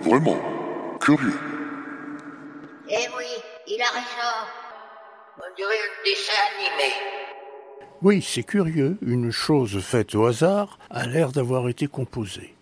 Vraiment. 0.00 0.38
Curieux. 1.00 1.32
Eh 2.88 3.06
oui, 3.16 3.26
il 3.66 3.82
a 3.82 3.90
raison. 3.90 4.06
On 5.36 5.54
dirait 5.56 5.68
un 5.68 6.04
dessin 6.04 6.32
animé. 6.56 6.94
Oui, 8.00 8.22
c'est 8.22 8.44
curieux, 8.44 8.96
une 9.02 9.30
chose 9.30 9.78
faite 9.80 10.14
au 10.14 10.24
hasard 10.24 10.78
a 10.88 11.06
l'air 11.06 11.32
d'avoir 11.32 11.68
été 11.68 11.86
composée. 11.86 12.54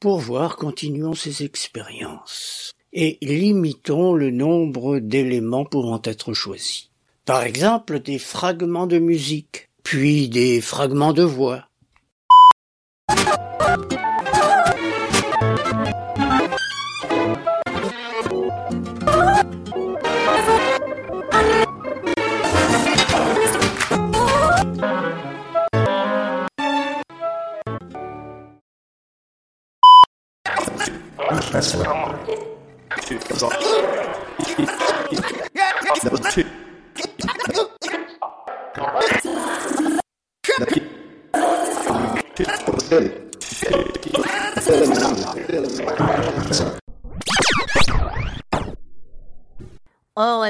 Pour 0.00 0.18
voir, 0.18 0.56
continuons 0.56 1.14
ces 1.14 1.44
expériences 1.44 2.74
et 2.92 3.18
limitons 3.20 4.14
le 4.14 4.30
nombre 4.30 4.98
d'éléments 4.98 5.64
pouvant 5.64 6.00
être 6.04 6.32
choisis. 6.32 6.90
Par 7.24 7.42
exemple, 7.42 8.00
des 8.00 8.18
fragments 8.18 8.86
de 8.86 8.98
musique, 8.98 9.68
puis 9.82 10.28
des 10.28 10.60
fragments 10.60 11.12
de 11.12 11.22
voix. 11.22 11.64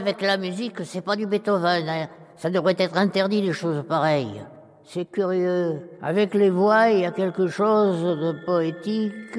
Avec 0.09 0.23
la 0.23 0.39
musique, 0.39 0.77
c'est 0.87 1.03
pas 1.05 1.17
du 1.17 1.27
Beethoven. 1.27 1.87
hein. 1.87 2.09
Ça 2.39 2.49
devrait 2.49 2.77
être 2.79 2.97
interdit, 2.97 3.43
les 3.43 3.53
choses 3.53 3.85
pareilles. 3.87 4.43
C'est 4.87 5.05
curieux. 5.05 5.83
Avec 6.03 6.33
les 6.33 6.49
voix, 6.49 6.89
il 6.89 7.01
y 7.01 7.05
a 7.05 7.11
quelque 7.11 7.47
chose 7.49 8.03
de 8.03 8.33
poétique. 8.47 9.39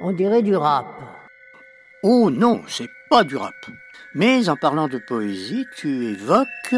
On 0.00 0.12
dirait 0.12 0.40
du 0.40 0.56
rap. 0.56 0.86
Oh 2.02 2.30
non, 2.30 2.62
c'est 2.68 2.88
pas 3.10 3.22
du 3.22 3.36
rap. 3.36 3.52
Mais 4.14 4.48
en 4.48 4.56
parlant 4.56 4.88
de 4.88 4.96
poésie, 4.96 5.66
tu 5.76 6.06
évoques 6.06 6.74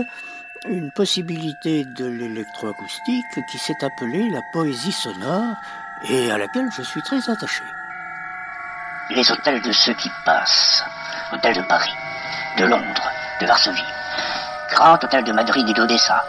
une 0.68 0.90
possibilité 0.96 1.84
de 1.98 2.06
l'électroacoustique 2.06 3.38
qui 3.48 3.58
s'est 3.58 3.84
appelée 3.84 4.28
la 4.30 4.40
poésie 4.52 4.90
sonore 4.90 5.54
et 6.08 6.32
à 6.32 6.38
laquelle 6.38 6.68
je 6.76 6.82
suis 6.82 7.02
très 7.02 7.30
attaché. 7.30 7.62
Les 9.10 9.30
hôtels 9.30 9.62
de 9.62 9.70
ceux 9.70 9.94
qui 9.94 10.08
passent. 10.26 10.82
Hôtel 11.32 11.54
de 11.54 11.62
Paris, 11.62 11.94
de 12.58 12.64
Londres, 12.64 13.08
de 13.40 13.46
Varsovie. 13.46 13.84
Grand 14.70 14.94
hôtel 15.02 15.24
de 15.24 15.32
Madrid 15.32 15.68
et 15.68 15.72
d'Odessa. 15.72 16.22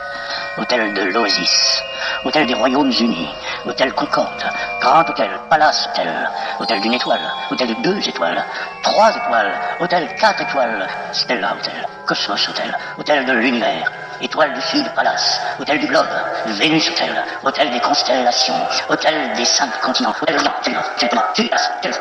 Hôtel 0.57 0.93
de 0.93 1.03
l'Oasis. 1.03 1.83
Hôtel 2.25 2.45
des 2.47 2.53
Royaumes-Unis. 2.53 3.29
Hôtel 3.65 3.93
Concorde. 3.93 4.43
Grand 4.81 5.07
hôtel, 5.07 5.29
Palace 5.49 5.87
Hôtel. 5.91 6.29
Hôtel 6.59 6.81
d'une 6.81 6.93
étoile. 6.93 7.21
Hôtel 7.51 7.67
de 7.67 7.81
deux 7.81 8.07
étoiles. 8.07 8.43
Trois 8.83 9.15
étoiles. 9.15 9.53
Hôtel 9.79 10.15
quatre 10.15 10.41
étoiles. 10.41 10.87
Stella 11.11 11.53
Hôtel. 11.53 11.87
Cosmos 12.05 12.49
Hôtel. 12.49 12.77
Hôtel 12.97 13.25
de 13.25 13.33
l'univers. 13.33 13.91
Étoile 14.21 14.53
du 14.53 14.61
Sud 14.61 14.85
Palace. 14.95 15.39
Hôtel 15.59 15.79
du 15.79 15.87
Globe. 15.87 16.09
Vénus 16.45 16.89
Hôtel. 16.89 17.23
Hôtel 17.43 17.71
des 17.71 17.79
constellations. 17.79 18.67
Hôtel 18.89 19.33
des 19.33 19.45
cinq 19.45 19.69
continents. 19.81 20.13
Hôtel 20.21 20.37
de 20.37 20.41
Hôtel 20.41 20.77
Hôtel 20.95 21.09
Hôtel 21.31 21.93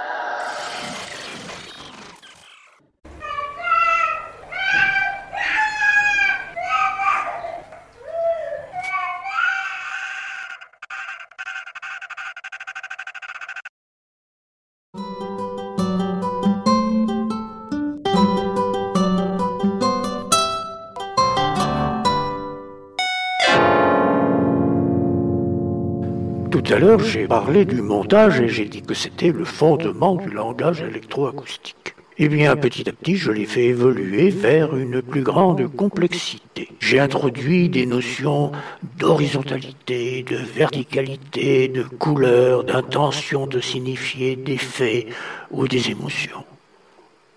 Tout 26.68 26.74
à 26.74 26.80
l'heure, 26.80 27.00
j'ai 27.00 27.26
parlé 27.26 27.64
du 27.64 27.80
montage 27.80 28.40
et 28.40 28.48
j'ai 28.50 28.66
dit 28.66 28.82
que 28.82 28.92
c'était 28.92 29.32
le 29.32 29.46
fondement 29.46 30.16
du 30.16 30.28
langage 30.28 30.82
électroacoustique. 30.82 31.94
Eh 32.18 32.28
bien, 32.28 32.56
petit 32.56 32.86
à 32.90 32.92
petit, 32.92 33.16
je 33.16 33.30
l'ai 33.30 33.46
fait 33.46 33.64
évoluer 33.64 34.28
vers 34.28 34.76
une 34.76 35.00
plus 35.00 35.22
grande 35.22 35.66
complexité. 35.74 36.68
J'ai 36.78 37.00
introduit 37.00 37.70
des 37.70 37.86
notions 37.86 38.52
d'horizontalité, 38.98 40.22
de 40.24 40.36
verticalité, 40.36 41.68
de 41.68 41.84
couleur, 41.84 42.64
d'intention 42.64 43.46
de 43.46 43.60
signifier 43.60 44.36
des 44.36 44.58
faits 44.58 45.06
ou 45.50 45.68
des 45.68 45.90
émotions. 45.90 46.44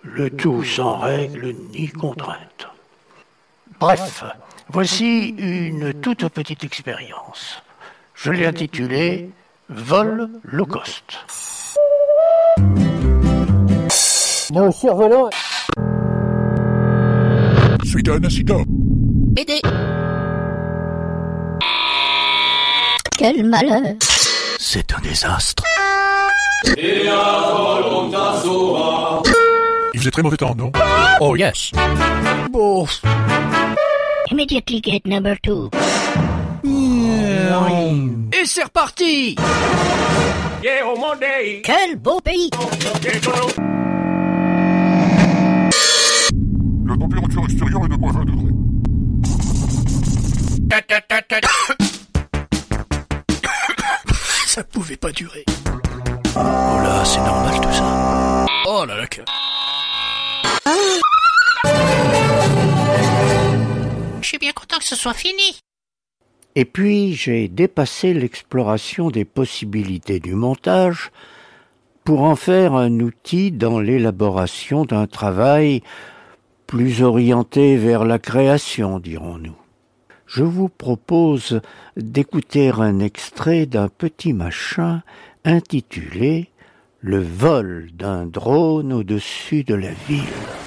Le 0.04 0.30
tout 0.30 0.66
sans 0.66 0.98
règle 0.98 1.56
ni 1.74 1.88
contrainte. 1.88 2.68
Bref, 3.80 4.26
voici 4.68 5.30
une 5.38 5.94
toute 5.94 6.28
petite 6.28 6.66
expérience. 6.66 7.64
Je 8.24 8.32
l'ai 8.32 8.46
intitulée 8.46 9.32
Vol 9.68 10.30
low 10.44 10.66
cost. 10.68 11.04
Nos 14.52 14.72
survolants. 14.72 15.32
Suite 17.84 18.10
à 18.10 18.14
un 18.14 18.24
incident. 18.24 18.64
Aidez 19.38 19.62
Quel 23.18 23.44
malheur 23.44 23.82
C'est 24.60 24.94
un 24.94 25.00
désastre. 25.00 25.64
Il 29.94 30.00
faisait 30.00 30.12
très 30.12 30.22
mauvais 30.22 30.38
temps, 30.38 30.54
non? 30.56 30.72
Oh 31.22 31.36
yes 31.36 31.72
Bon. 32.52 32.86
Immediately 34.30 34.80
get 34.84 35.08
number 35.08 35.36
two. 35.42 35.72
Et 38.34 38.46
c'est 38.46 38.64
reparti 38.64 39.36
Quel 41.64 41.98
beau 41.98 42.20
pays 42.22 42.50
La 46.88 46.96
température 46.98 47.44
extérieure 47.44 47.86
est 47.86 47.90
de 47.90 47.96
moins 47.96 48.14
20 48.14 48.26
degrés. 48.26 48.54
Ça 54.48 54.64
pouvait 54.64 54.96
pas 54.96 55.12
durer. 55.12 55.44
Oh 56.36 56.38
là, 56.38 57.04
c'est 57.04 57.20
normal 57.20 57.60
tout 57.62 57.74
ça. 57.74 58.46
Oh 58.68 58.86
là 58.86 58.96
là, 58.96 59.08
que... 59.08 59.22
Je 64.22 64.28
suis 64.28 64.38
bien 64.38 64.52
content 64.54 64.78
que 64.78 64.86
ce 64.86 64.96
soit 64.96 65.14
fini. 65.14 65.60
Et 66.56 66.66
puis 66.66 67.14
j'ai 67.14 67.48
dépassé 67.48 68.14
l'exploration 68.14 69.10
des 69.10 69.26
possibilités 69.26 70.20
du 70.20 70.36
montage 70.36 71.12
pour 72.04 72.24
en 72.24 72.36
faire 72.36 72.74
un 72.74 73.00
outil 73.00 73.52
dans 73.52 73.80
l'élaboration 73.80 74.86
d'un 74.86 75.08
travail 75.08 75.82
plus 76.68 77.04
orienté 77.04 77.78
vers 77.78 78.06
la 78.06 78.18
création, 78.18 79.00
dirons-nous. 79.00 79.56
Je 80.26 80.44
vous 80.44 80.70
propose 80.70 81.60
d'écouter 81.98 82.70
un 82.70 83.00
extrait 83.00 83.66
d'un 83.66 83.90
petit 83.90 84.32
machin 84.32 85.04
intitulé 85.44 86.50
Le 87.02 87.20
vol 87.20 87.90
d'un 87.94 88.26
drone 88.26 88.94
au-dessus 88.94 89.64
de 89.64 89.76
la 89.76 89.92
ville. 90.08 90.61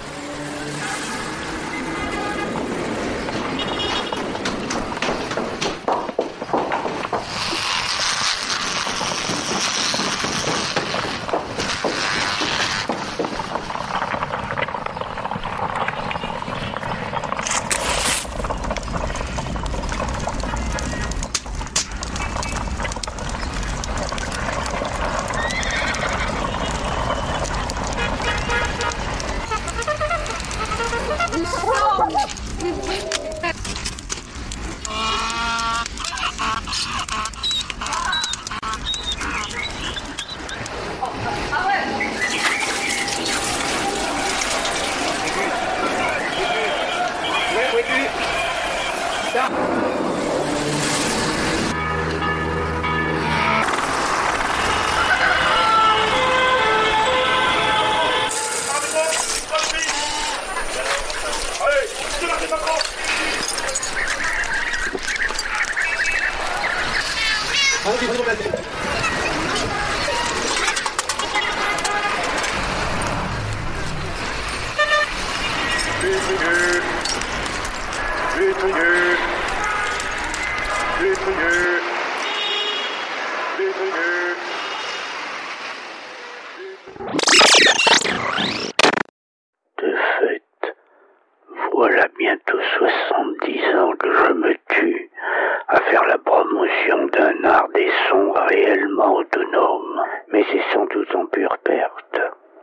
Autonome. 99.03 100.03
Mais 100.33 100.45
c'est 100.51 100.73
sans 100.73 100.87
doute 100.87 101.15
en 101.15 101.27
pure 101.27 101.57
perte, 101.65 102.21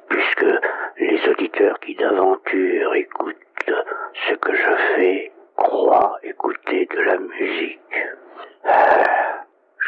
puisque 0.10 0.46
les 0.98 1.20
auditeurs 1.30 1.80
qui 1.80 1.96
d'aventure 1.96 2.94
écoutent 2.96 3.36
ce 4.30 4.34
que 4.36 4.54
je 4.54 4.76
fais 4.96 5.32
croient 5.56 6.18
écouter 6.24 6.88
de 6.94 7.02
la 7.02 7.18
musique. 7.18 7.80
Ah, 8.66 9.04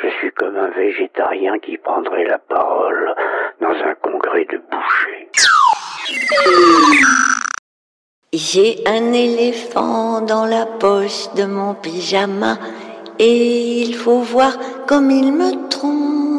Je 0.01 0.09
suis 0.09 0.31
comme 0.31 0.57
un 0.57 0.69
végétarien 0.69 1.59
qui 1.59 1.77
prendrait 1.77 2.25
la 2.25 2.39
parole 2.39 3.15
dans 3.61 3.73
un 3.73 3.95
congrès 3.95 4.45
de 4.45 4.57
bouchers. 4.57 5.29
J'ai 8.33 8.83
un 8.87 9.13
éléphant 9.13 10.21
dans 10.21 10.45
la 10.45 10.65
poche 10.65 11.31
de 11.35 11.45
mon 11.45 11.75
pyjama 11.75 12.57
et 13.19 13.81
il 13.81 13.95
faut 13.95 14.19
voir 14.19 14.53
comme 14.87 15.11
il 15.11 15.31
me 15.31 15.69
trompe. 15.69 16.32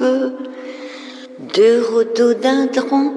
Deux 0.00 1.82
rhododendrons 1.82 3.14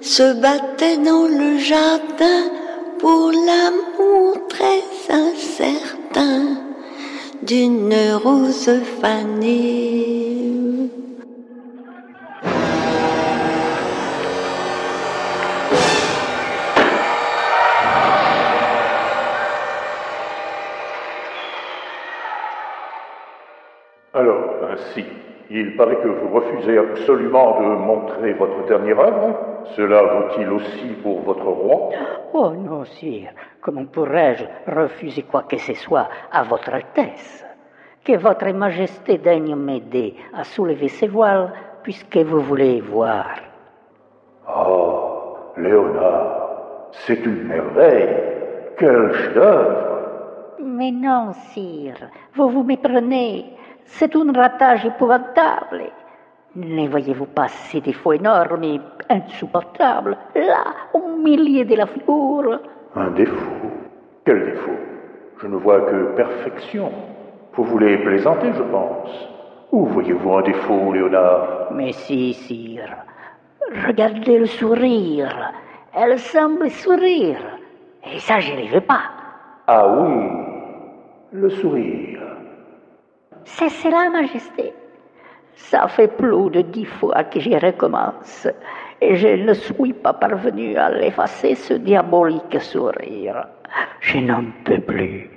se 0.00 0.34
battaient 0.40 0.98
dans 0.98 1.26
le 1.26 1.58
jardin 1.58 2.50
pour 2.98 3.32
l'amour 3.32 4.46
très 4.48 4.82
incertain 5.10 6.58
d'une 7.42 7.94
rose 8.22 8.70
fanée. 9.00 10.24
Alors, 24.14 24.44
ainsi, 24.70 25.04
il 25.56 25.76
paraît 25.76 26.00
que 26.02 26.08
vous 26.08 26.34
refusez 26.34 26.76
absolument 26.78 27.60
de 27.60 27.66
montrer 27.76 28.32
votre 28.32 28.66
dernière 28.66 28.98
œuvre. 28.98 29.38
Cela 29.76 30.02
vaut-il 30.02 30.50
aussi 30.50 30.88
pour 31.00 31.20
votre 31.20 31.46
roi? 31.46 31.90
Oh 32.32 32.50
non, 32.50 32.84
sire, 32.84 33.30
comment 33.60 33.84
pourrais-je 33.84 34.44
refuser 34.66 35.22
quoi 35.22 35.44
que 35.48 35.56
ce 35.58 35.74
soit 35.74 36.08
à 36.32 36.42
votre 36.42 36.74
Altesse? 36.74 37.46
Que 38.04 38.16
votre 38.16 38.50
Majesté 38.52 39.18
daigne 39.18 39.54
m'aider 39.54 40.16
à 40.34 40.42
soulever 40.42 40.88
ses 40.88 41.06
voiles, 41.06 41.52
puisque 41.84 42.16
vous 42.16 42.40
voulez 42.40 42.80
voir. 42.80 43.26
Oh, 44.48 45.36
Léonard, 45.56 46.88
c'est 46.90 47.24
une 47.24 47.44
merveille. 47.44 48.16
Quel 48.76 49.12
chef-d'œuvre 49.12 50.58
Mais 50.64 50.90
non, 50.90 51.32
sire, 51.32 52.10
vous 52.34 52.48
vous 52.48 52.64
méprenez. 52.64 53.44
C'est 53.84 54.16
un 54.16 54.32
ratage 54.32 54.84
épouvantable. 54.86 55.84
Ne 56.56 56.88
voyez-vous 56.88 57.26
pas 57.26 57.48
ces 57.48 57.80
défauts 57.80 58.12
énormes 58.12 58.62
et 58.64 58.80
insupportables, 59.10 60.16
là, 60.34 60.64
au 60.92 61.16
milieu 61.16 61.64
de 61.64 61.74
la 61.74 61.86
figure 61.86 62.60
Un 62.94 63.10
défaut? 63.10 63.70
Quel 64.24 64.44
défaut? 64.44 64.78
Je 65.42 65.46
ne 65.48 65.56
vois 65.56 65.80
que 65.82 66.14
perfection. 66.16 66.90
Vous 67.54 67.64
voulez 67.64 67.98
plaisanter, 67.98 68.52
je 68.52 68.62
pense. 68.62 69.28
Où 69.72 69.86
voyez-vous 69.86 70.32
un 70.34 70.42
défaut, 70.42 70.92
Léonard? 70.92 71.68
Mais 71.72 71.92
si, 71.92 72.32
sire. 72.34 72.94
Regardez 73.86 74.38
le 74.38 74.46
sourire. 74.46 75.52
Elle 75.92 76.18
semble 76.18 76.70
sourire. 76.70 77.40
Et 78.12 78.18
ça, 78.20 78.38
je 78.38 78.52
n'y 78.54 78.68
vais 78.68 78.80
pas. 78.80 79.02
Ah 79.66 79.88
oui, 79.88 80.28
le 81.32 81.50
sourire. 81.50 82.20
C'est 83.44 83.68
cela, 83.68 84.10
Majesté. 84.10 84.72
Ça 85.56 85.86
fait 85.88 86.08
plus 86.08 86.50
de 86.50 86.62
dix 86.62 86.84
fois 86.84 87.24
que 87.24 87.38
j'y 87.38 87.56
recommence. 87.56 88.48
Et 89.00 89.16
je 89.16 89.28
ne 89.28 89.52
suis 89.54 89.92
pas 89.92 90.12
parvenu 90.12 90.76
à 90.76 90.90
l'effacer, 90.90 91.54
ce 91.54 91.74
diabolique 91.74 92.60
sourire. 92.60 93.46
Je 94.00 94.18
n'en 94.18 94.44
peux 94.64 94.80
plus. 94.80 95.30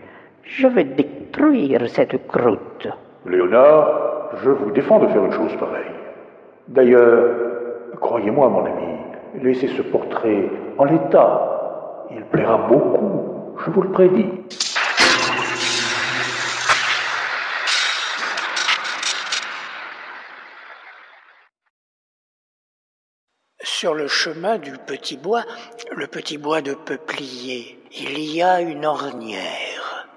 Je 0.43 0.67
vais 0.67 0.85
détruire 0.85 1.87
cette 1.89 2.27
croûte. 2.27 2.87
Léonard, 3.25 4.29
je 4.43 4.49
vous 4.49 4.71
défends 4.71 4.99
de 4.99 5.07
faire 5.07 5.25
une 5.25 5.33
chose 5.33 5.55
pareille. 5.57 5.91
D'ailleurs, 6.67 7.35
croyez-moi, 7.99 8.49
mon 8.49 8.65
ami, 8.65 8.97
laissez 9.41 9.67
ce 9.67 9.81
portrait 9.81 10.49
en 10.77 10.85
l'état. 10.85 12.05
Il 12.11 12.23
plaira 12.23 12.57
beaucoup, 12.69 13.55
je 13.65 13.71
vous 13.71 13.81
le 13.81 13.89
prédis. 13.89 14.29
Sur 23.79 23.93
le 23.93 24.07
chemin 24.07 24.57
du 24.57 24.71
petit 24.71 25.17
bois, 25.17 25.43
le 25.91 26.07
petit 26.07 26.39
bois 26.39 26.63
de 26.63 26.73
peuplier, 26.73 27.79
il 27.91 28.17
y 28.17 28.41
a 28.41 28.59
une 28.59 28.87
ornière. 28.87 30.07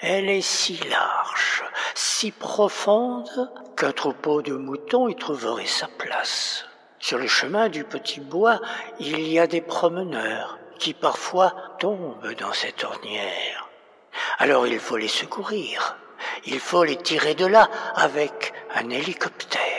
Elle 0.00 0.30
est 0.30 0.48
si 0.48 0.76
large, 0.88 1.64
si 1.96 2.30
profonde, 2.30 3.50
qu'un 3.76 3.90
troupeau 3.90 4.42
de 4.42 4.52
moutons 4.52 5.08
y 5.08 5.16
trouverait 5.16 5.66
sa 5.66 5.88
place. 5.88 6.66
Sur 7.00 7.18
le 7.18 7.26
chemin 7.26 7.68
du 7.68 7.82
petit 7.82 8.20
bois, 8.20 8.60
il 9.00 9.26
y 9.26 9.40
a 9.40 9.48
des 9.48 9.60
promeneurs 9.60 10.60
qui 10.78 10.94
parfois 10.94 11.52
tombent 11.80 12.32
dans 12.38 12.52
cette 12.52 12.84
ornière. 12.84 13.68
Alors 14.38 14.68
il 14.68 14.78
faut 14.78 14.98
les 14.98 15.08
secourir. 15.08 15.96
Il 16.46 16.60
faut 16.60 16.84
les 16.84 16.94
tirer 16.96 17.34
de 17.34 17.46
là 17.46 17.68
avec 17.96 18.52
un 18.76 18.88
hélicoptère. 18.88 19.69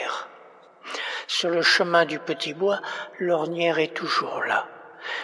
Sur 1.42 1.50
le 1.50 1.62
chemin 1.62 2.04
du 2.04 2.20
petit 2.20 2.54
bois, 2.54 2.80
l'ornière 3.18 3.80
est 3.80 3.92
toujours 3.96 4.44
là. 4.44 4.68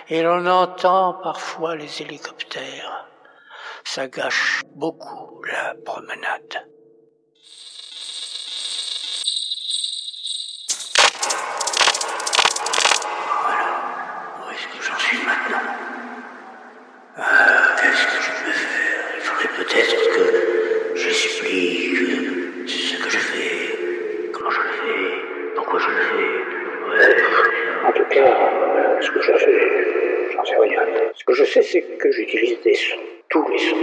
Et 0.09 0.21
l'on 0.21 0.45
entend 0.47 1.15
parfois 1.15 1.77
les 1.77 2.03
hélicoptères. 2.03 3.07
Ça 3.85 4.09
gâche 4.09 4.63
beaucoup 4.75 5.45
la 5.45 5.77
promenade. 5.85 6.67
Où 14.41 14.51
est-ce 14.51 14.77
que 14.77 14.83
j'en 14.83 14.99
suis 14.99 15.19
maintenant? 15.19 15.73
Ah, 17.17 17.77
qu'est-ce 17.81 18.07
que 18.07 18.23
je 18.23 18.31
peux 19.57 19.69
faire? 19.69 20.08
Ce 29.01 29.11
que 29.11 29.21
je 29.23 29.33
fais, 29.33 30.33
j'en 30.35 30.45
sais 30.45 30.57
rien. 30.57 30.81
Ce 31.15 31.25
que 31.25 31.33
je 31.35 31.45
sais, 31.45 31.63
c'est 31.63 31.83
que 31.99 32.11
j'utilise 32.11 32.61
des 32.63 32.75
sons, 32.75 32.97
tous 33.31 33.47
les 33.49 33.59
sons, 33.59 33.77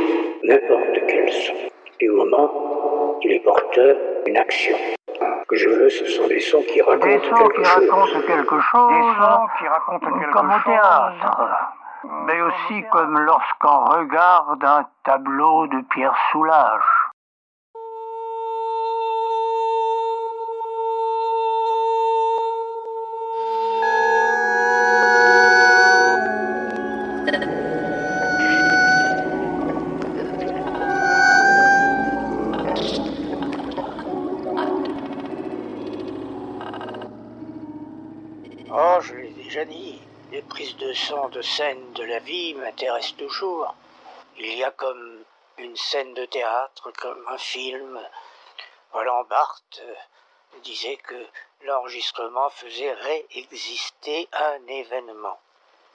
n'importe 0.43 0.99
quel 1.07 1.31
son, 1.31 1.53
du 1.99 2.09
moment 2.09 3.17
qu'il 3.21 3.31
est 3.31 3.39
porteur 3.39 3.95
d'une 4.25 4.37
action. 4.37 4.75
Ce 5.07 5.47
que 5.47 5.55
je 5.55 5.69
veux, 5.69 5.89
ce 5.89 6.05
sont 6.07 6.27
des 6.27 6.39
sons 6.39 6.63
qui 6.63 6.81
racontent 6.81 7.05
Des 7.07 7.19
sons 7.19 7.35
quelque 7.35 7.61
qui 7.61 7.65
chose. 7.65 7.89
racontent 7.89 8.21
quelque 8.27 8.59
chose. 8.59 8.89
Des 8.89 9.23
sons 9.23 9.47
qui 9.59 9.67
racontent 9.67 10.19
quelque 10.19 10.31
comme 10.31 10.49
au 10.49 10.53
chose. 10.53 10.63
théâtre. 10.65 11.71
Mais 12.27 12.41
aussi 12.41 12.83
comme 12.91 13.19
lorsqu'on 13.19 13.85
regarde 13.85 14.63
un 14.63 14.85
tableau 15.05 15.67
de 15.67 15.77
Pierre 15.93 16.15
Soulages. 16.31 17.04
De 40.95 40.99
son 40.99 41.27
de 41.27 41.41
scène 41.41 41.91
de 41.91 42.03
la 42.03 42.19
vie 42.19 42.53
m'intéressent 42.53 43.17
toujours. 43.17 43.75
Il 44.37 44.55
y 44.55 44.63
a 44.63 44.71
comme 44.71 45.25
une 45.57 45.75
scène 45.75 46.13
de 46.13 46.23
théâtre, 46.23 46.89
comme 46.97 47.21
un 47.27 47.37
film. 47.37 47.99
Roland 48.93 49.25
Barthes 49.25 49.83
euh, 49.83 49.93
disait 50.63 50.95
que 50.95 51.21
l'enregistrement 51.65 52.49
faisait 52.49 52.93
réexister 52.93 54.29
un 54.31 54.65
événement. 54.69 55.37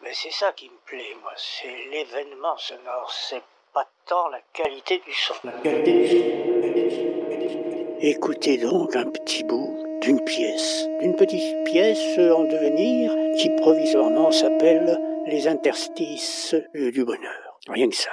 Mais 0.03 0.13
c'est 0.13 0.33
ça 0.33 0.53
qui 0.53 0.69
me 0.69 0.77
plaît, 0.85 1.17
moi, 1.23 1.33
c'est 1.35 1.85
l'événement 1.91 2.59
sonore, 2.59 3.11
c'est 3.11 3.43
pas 3.73 3.89
tant 4.05 4.29
la 4.29 4.43
qualité 4.53 4.99
du 4.99 5.15
son. 5.15 5.35
Écoutez 8.03 8.59
donc 8.59 8.95
un 8.97 9.07
petit 9.07 9.45
bout 9.45 9.90
d'une 10.03 10.23
pièce, 10.25 10.89
d'une 11.01 11.15
petite 11.15 11.65
pièce 11.65 12.19
en 12.19 12.45
devenir 12.45 13.13
qui 13.37 13.51
provisoirement 13.51 14.31
s'appelle 14.33 14.99
Les 15.27 15.47
interstices 15.47 16.55
du 16.75 17.05
bonheur. 17.05 17.59
Rien 17.69 17.89
que 17.89 17.97
ça. 17.97 18.11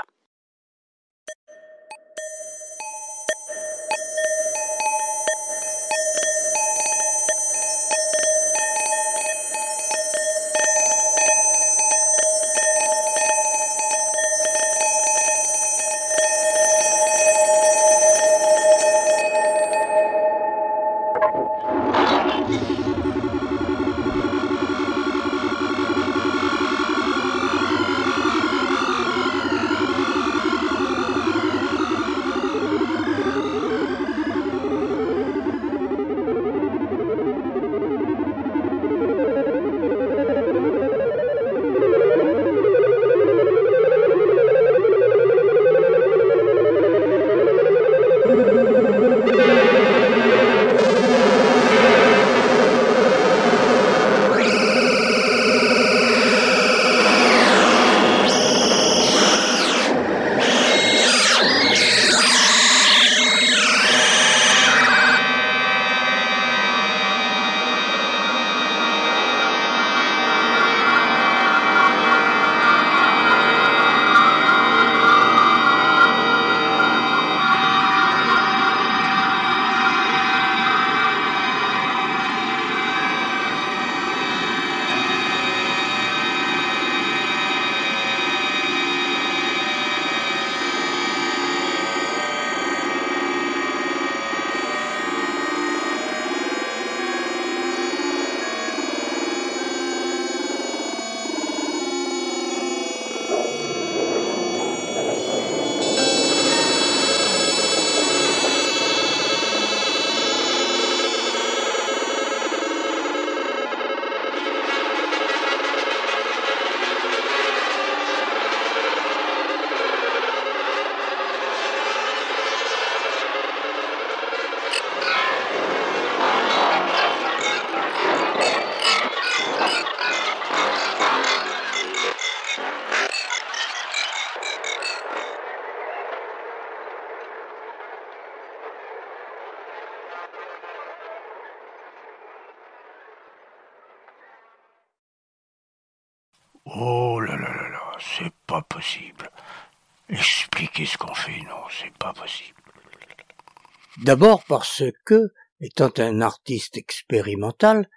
D'abord 154.07 154.45
parce 154.45 154.83
que, 155.03 155.33
étant 155.59 155.91
un 155.97 156.21
artiste 156.21 156.77
expérimental, 156.77 157.89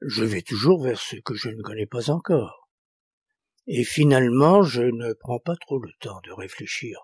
je 0.00 0.22
vais 0.22 0.42
toujours 0.42 0.84
vers 0.84 1.00
ce 1.00 1.16
que 1.16 1.34
je 1.34 1.48
ne 1.48 1.60
connais 1.60 1.86
pas 1.86 2.08
encore. 2.10 2.68
Et 3.66 3.82
finalement, 3.82 4.62
je 4.62 4.82
ne 4.82 5.12
prends 5.12 5.40
pas 5.40 5.56
trop 5.56 5.80
le 5.80 5.90
temps 5.98 6.20
de 6.24 6.30
réfléchir 6.30 7.00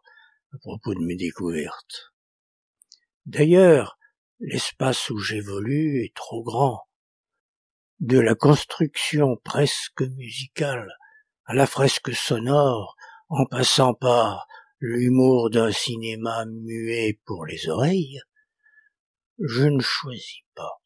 à 0.55 0.59
propos 0.59 0.95
de 0.95 1.05
mes 1.05 1.17
découvertes. 1.17 2.13
D'ailleurs, 3.25 3.99
l'espace 4.39 5.11
où 5.11 5.19
j'évolue 5.19 6.05
est 6.05 6.15
trop 6.15 6.45
grand. 6.45 6.87
De 7.99 8.21
la 8.21 8.37
construction 8.37 9.37
presque 9.43 10.03
musicale 10.03 10.93
à 11.47 11.55
la 11.55 11.67
fresque 11.67 12.15
sonore, 12.15 12.95
en 13.29 13.45
passant 13.45 13.93
par 13.93 14.47
l'humour 14.79 15.51
d'un 15.51 15.73
cinéma 15.73 16.45
muet 16.45 17.19
pour 17.25 17.45
les 17.45 17.69
oreilles, 17.69 18.21
je 19.39 19.65
ne 19.65 19.81
choisis 19.81 20.43
pas. 20.55 20.81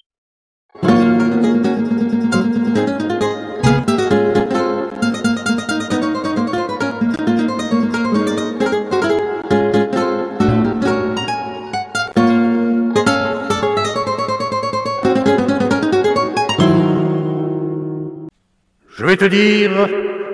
Je 18.89 19.07
vais 19.07 19.17
te 19.17 19.25
dire, 19.25 19.71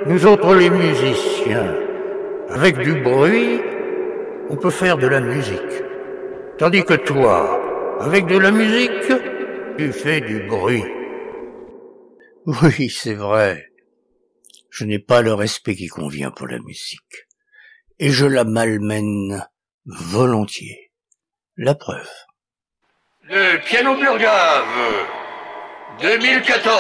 nous 0.06 0.26
autres 0.26 0.54
les 0.54 0.70
musiciens, 0.70 1.74
avec 2.48 2.78
du 2.78 2.94
bruit, 2.94 3.60
on 4.48 4.56
peut 4.56 4.70
faire 4.70 4.96
de 4.96 5.06
la 5.06 5.20
musique. 5.20 5.82
Tandis 6.58 6.84
que 6.84 6.94
toi, 6.94 7.65
avec 8.00 8.26
de 8.26 8.38
la 8.38 8.50
musique, 8.50 9.12
tu 9.78 9.92
fais 9.92 10.20
du 10.20 10.40
bruit. 10.40 10.84
Oui, 12.46 12.90
c'est 12.90 13.14
vrai. 13.14 13.72
Je 14.70 14.84
n'ai 14.84 14.98
pas 14.98 15.22
le 15.22 15.34
respect 15.34 15.74
qui 15.74 15.88
convient 15.88 16.30
pour 16.30 16.46
la 16.46 16.58
musique. 16.58 17.26
Et 17.98 18.10
je 18.10 18.26
la 18.26 18.44
malmène 18.44 19.46
volontiers. 19.86 20.92
La 21.56 21.74
preuve. 21.74 22.10
Le 23.22 23.58
piano 23.64 23.96
Burgave, 23.96 25.08
2014. 26.00 26.76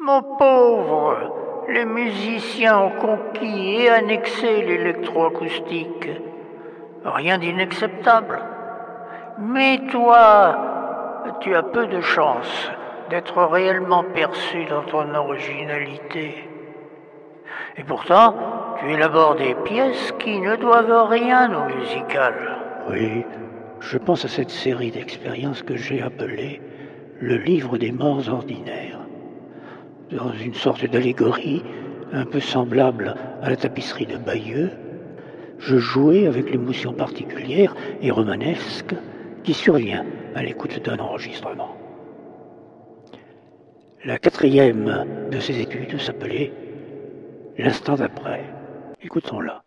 Mon 0.00 0.22
pauvre, 0.38 1.64
les 1.68 1.84
musiciens 1.84 2.78
ont 2.78 2.90
conquis 2.90 3.82
et 3.82 3.90
annexé 3.90 4.62
l'électroacoustique. 4.62 6.08
Rien 7.04 7.38
d'inacceptable. 7.38 8.57
Mais 9.40 9.80
toi, 9.92 11.24
tu 11.40 11.54
as 11.54 11.62
peu 11.62 11.86
de 11.86 12.00
chance 12.00 12.70
d'être 13.08 13.40
réellement 13.44 14.02
perçu 14.02 14.64
dans 14.64 14.82
ton 14.82 15.14
originalité. 15.14 16.34
Et 17.76 17.84
pourtant, 17.84 18.34
tu 18.80 18.90
élabores 18.90 19.36
des 19.36 19.54
pièces 19.64 20.12
qui 20.18 20.40
ne 20.40 20.56
doivent 20.56 21.08
rien 21.08 21.52
au 21.54 21.72
musical. 21.72 22.34
Oui, 22.90 23.24
je 23.78 23.96
pense 23.96 24.24
à 24.24 24.28
cette 24.28 24.50
série 24.50 24.90
d'expériences 24.90 25.62
que 25.62 25.76
j'ai 25.76 26.02
appelée 26.02 26.60
le 27.20 27.36
livre 27.36 27.78
des 27.78 27.92
morts 27.92 28.28
ordinaires. 28.28 28.98
Dans 30.10 30.32
une 30.32 30.54
sorte 30.54 30.84
d'allégorie 30.84 31.62
un 32.12 32.24
peu 32.24 32.40
semblable 32.40 33.14
à 33.42 33.50
la 33.50 33.56
tapisserie 33.56 34.06
de 34.06 34.16
Bayeux, 34.16 34.72
je 35.58 35.76
jouais 35.76 36.26
avec 36.26 36.50
l'émotion 36.50 36.92
particulière 36.92 37.76
et 38.00 38.10
romanesque 38.10 38.94
qui 39.44 39.54
survient 39.54 40.04
à 40.34 40.42
l'écoute 40.42 40.82
d'un 40.84 40.98
enregistrement. 40.98 41.76
La 44.04 44.18
quatrième 44.18 45.28
de 45.30 45.40
ces 45.40 45.60
études 45.60 45.98
s'appelait 45.98 46.52
L'instant 47.58 47.96
d'après. 47.96 48.44
Écoutons-la. 49.02 49.64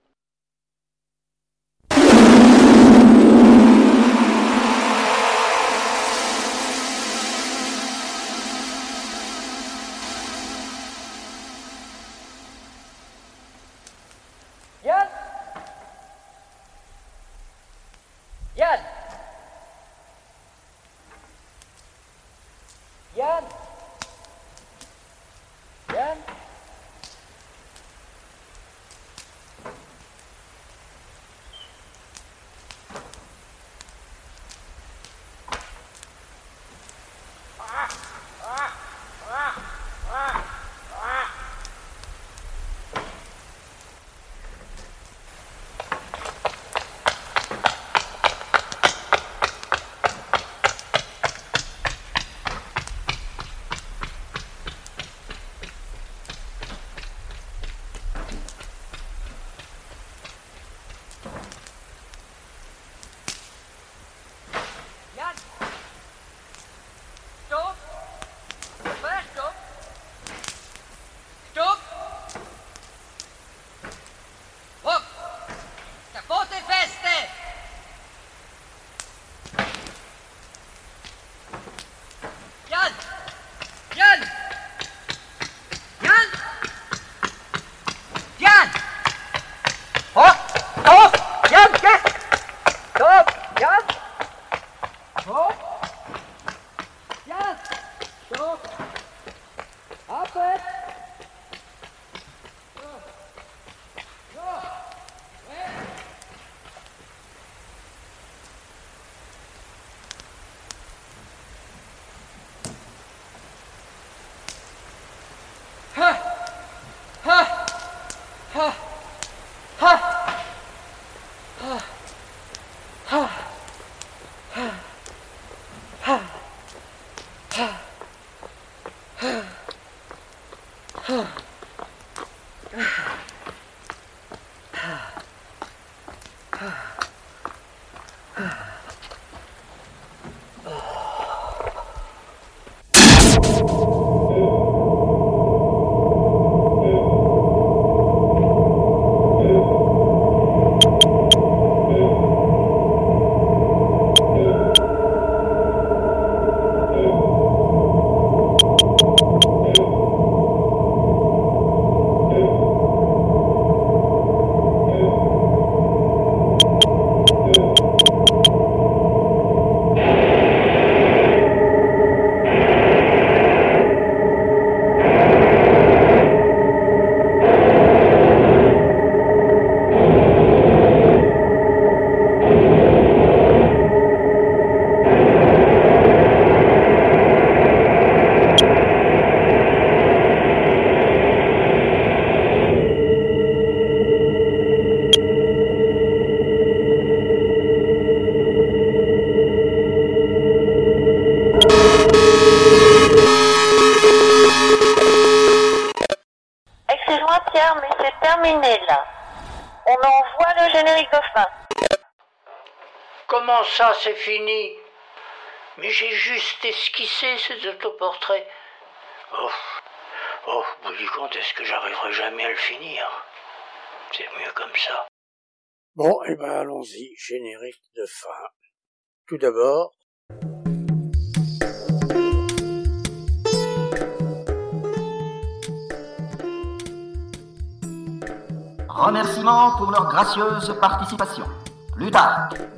Participation. 241.01 241.45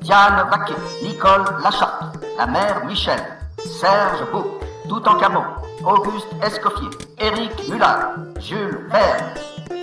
Diane 0.02 0.50
Vaquet, 0.50 0.76
Nicole 1.04 1.46
Lachatte, 1.62 2.18
la 2.38 2.46
mère 2.46 2.86
Michel, 2.86 3.20
Serge 3.58 4.32
Bouc, 4.32 4.46
Toutankhamon, 4.88 5.44
Auguste 5.86 6.28
Escoffier, 6.42 6.90
Éric 7.20 7.70
Mullard, 7.70 8.16
Jules 8.40 8.88
Verne, 8.90 9.34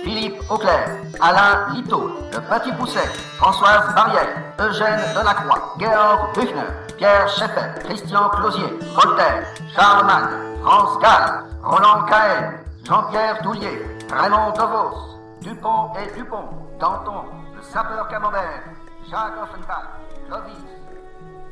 Philippe 0.03 0.41
Auclair, 0.49 0.89
Alain 1.21 1.73
Lito, 1.73 2.11
Le 2.33 2.39
Petit 2.39 2.71
Pousset, 2.73 3.07
Françoise 3.37 3.93
Barrière, 3.95 4.27
Eugène 4.59 4.99
Delacroix, 5.15 5.75
Georg 5.79 6.33
Büchner, 6.35 6.69
Pierre 6.97 7.27
Scheffer, 7.29 7.79
Christian 7.83 8.29
Closier, 8.29 8.79
Voltaire, 8.95 9.43
Charlemagne, 9.75 10.29
France 10.63 10.99
Gall, 10.99 11.43
Roland 11.63 12.05
Cahen, 12.07 12.59
Jean-Pierre 12.83 13.41
Doulier, 13.43 13.81
Raymond 14.11 14.51
Devos, 14.53 15.19
Dupont 15.41 15.91
et 15.95 16.15
Dupont, 16.17 16.49
Danton, 16.79 17.25
le 17.61 17.67
sapeur 17.67 18.07
camembert, 18.07 18.63
Jacques 19.09 19.37
Offenbach, 19.41 19.99
Clovis, 20.27 20.65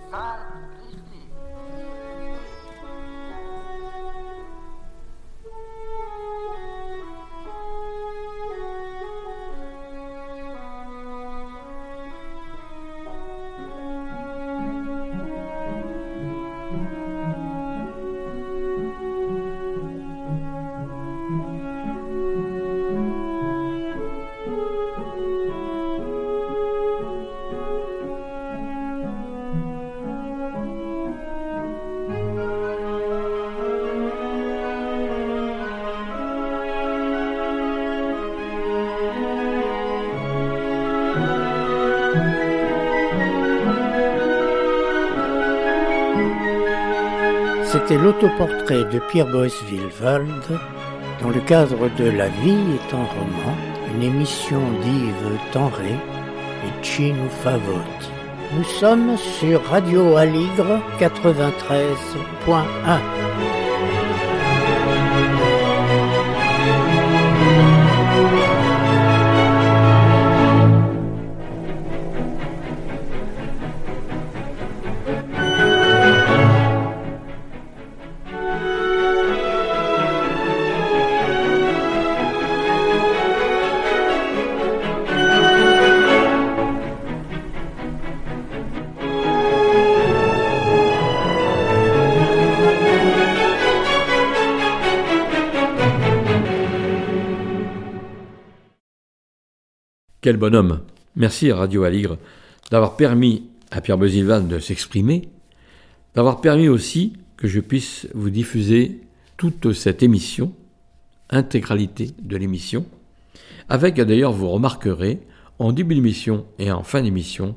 Saint 0.10 0.38
C'était 47.90 48.04
l'autoportrait 48.04 48.84
de 48.84 49.00
Pierre 49.10 49.26
Boisville-Wald 49.26 50.60
dans 51.24 51.30
le 51.30 51.42
cadre 51.42 51.90
de 51.98 52.12
La 52.12 52.28
vie 52.28 52.76
est 52.76 52.94
un 52.94 53.04
roman, 53.04 53.56
une 53.96 54.04
émission 54.04 54.62
d'Yves 54.84 55.40
Tenré 55.52 55.90
et 55.90 56.84
Chino 56.84 57.28
Favotti. 57.42 58.12
Nous 58.56 58.64
sommes 58.64 59.18
sur 59.18 59.64
Radio 59.64 60.18
Aligre 60.18 60.80
93.1. 61.00 63.49
Quel 100.30 100.38
bonhomme 100.38 100.82
Merci 101.16 101.50
à 101.50 101.56
Radio 101.56 101.86
Aligre 101.86 102.20
d'avoir 102.70 102.98
permis 102.98 103.50
à 103.72 103.82
Pierre 103.82 103.98
Besilvan 103.98 104.42
de 104.42 104.60
s'exprimer, 104.60 105.28
d'avoir 106.14 106.40
permis 106.40 106.68
aussi 106.68 107.14
que 107.36 107.48
je 107.48 107.60
puisse 107.60 108.08
vous 108.14 108.30
diffuser 108.30 109.02
toute 109.38 109.74
cette 109.74 110.04
émission, 110.04 110.54
intégralité 111.32 112.12
de 112.22 112.38
l'émission, 112.38 112.86
avec 113.70 113.96
d'ailleurs 113.96 114.32
vous 114.32 114.50
remarquerez 114.50 115.20
en 115.58 115.72
début 115.72 115.96
d'émission 115.96 116.46
et 116.60 116.72
en 116.72 116.84
fin 116.84 117.02
d'émission 117.02 117.56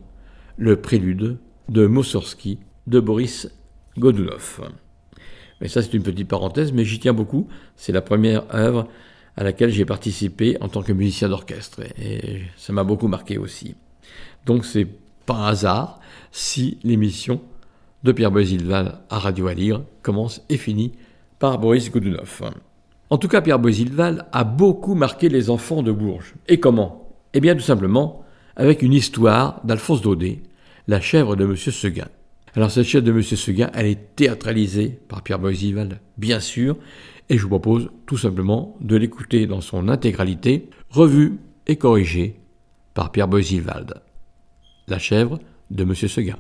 le 0.57 0.81
prélude 0.81 1.37
de 1.69 1.87
Moussorski 1.87 2.59
de 2.87 3.01
Boris 3.01 3.51
Godunov. 3.99 4.63
Mais 5.61 5.69
ça 5.69 5.83
c'est 5.83 5.93
une 5.93 6.03
petite 6.03 6.27
parenthèse, 6.27 6.73
mais 6.73 6.87
j'y 6.87 7.01
tiens 7.01 7.13
beaucoup. 7.13 7.49
C'est 7.77 7.93
la 7.93 8.01
première 8.01 8.45
œuvre 8.55 8.89
à 9.37 9.45
laquelle 9.45 9.71
j'ai 9.71 9.85
participé 9.85 10.57
en 10.61 10.69
tant 10.69 10.83
que 10.83 10.93
musicien 10.93 11.29
d'orchestre. 11.29 11.81
Et 12.01 12.43
ça 12.57 12.73
m'a 12.73 12.85
beaucoup 12.85 13.09
marqué 13.09 13.39
aussi. 13.39 13.75
Donc 14.47 14.65
c'est 14.65 14.87
pas 15.27 15.35
un 15.35 15.47
hasard 15.47 16.01
si 16.31 16.79
l'émission 16.83 17.41
de 18.03 18.13
Pierre 18.13 18.33
Boisilval 18.33 19.01
à 19.11 19.19
Radio 19.19 19.47
Alire 19.47 19.83
commence 20.03 20.43
et 20.49 20.57
finit 20.57 20.93
par 21.39 21.59
Boris 21.59 21.91
Godunov. 21.91 22.43
En 23.11 23.19
tout 23.19 23.29
cas, 23.29 23.43
Pierre 23.43 23.59
Boisilval 23.59 24.27
a 24.33 24.45
beaucoup 24.45 24.95
marqué 24.95 25.29
les 25.29 25.51
enfants 25.51 25.83
de 25.83 25.93
Bourges. 25.93 26.35
Et 26.49 26.59
comment? 26.59 27.11
Eh 27.35 27.41
bien, 27.41 27.55
tout 27.55 27.61
simplement 27.61 28.25
avec 28.57 28.83
une 28.83 28.93
histoire 28.93 29.61
d'Alphonse 29.65 30.03
Daudet, 30.03 30.43
la 30.89 31.01
chèvre 31.01 31.37
de 31.37 31.45
Monsieur 31.45 31.73
Seguin. 31.73 32.09
Alors, 32.55 32.71
cette 32.71 32.87
chèvre 32.87 33.05
de 33.05 33.13
Monsieur 33.13 33.37
Seguin, 33.37 33.71
elle 33.75 33.87
est 33.87 34.17
théâtralisée 34.17 34.99
par 35.09 35.23
Pierre 35.23 35.39
Boisilval, 35.39 36.01
bien 36.17 36.41
sûr, 36.41 36.77
et 37.29 37.39
je 37.39 37.43
vous 37.43 37.49
propose 37.49 37.91
tout 38.07 38.17
simplement 38.17 38.77
de 38.81 38.97
l'écouter 38.97 39.47
dans 39.47 39.61
son 39.61 39.89
intégralité, 39.89 40.69
revue 40.91 41.39
et 41.67 41.77
corrigée 41.77 42.37
par 42.95 43.13
Pierre 43.13 43.29
Boisilvald. 43.29 44.03
La 44.89 44.99
chèvre 44.99 45.39
de 45.71 45.85
Monsieur 45.85 46.09
Seguin. 46.09 46.37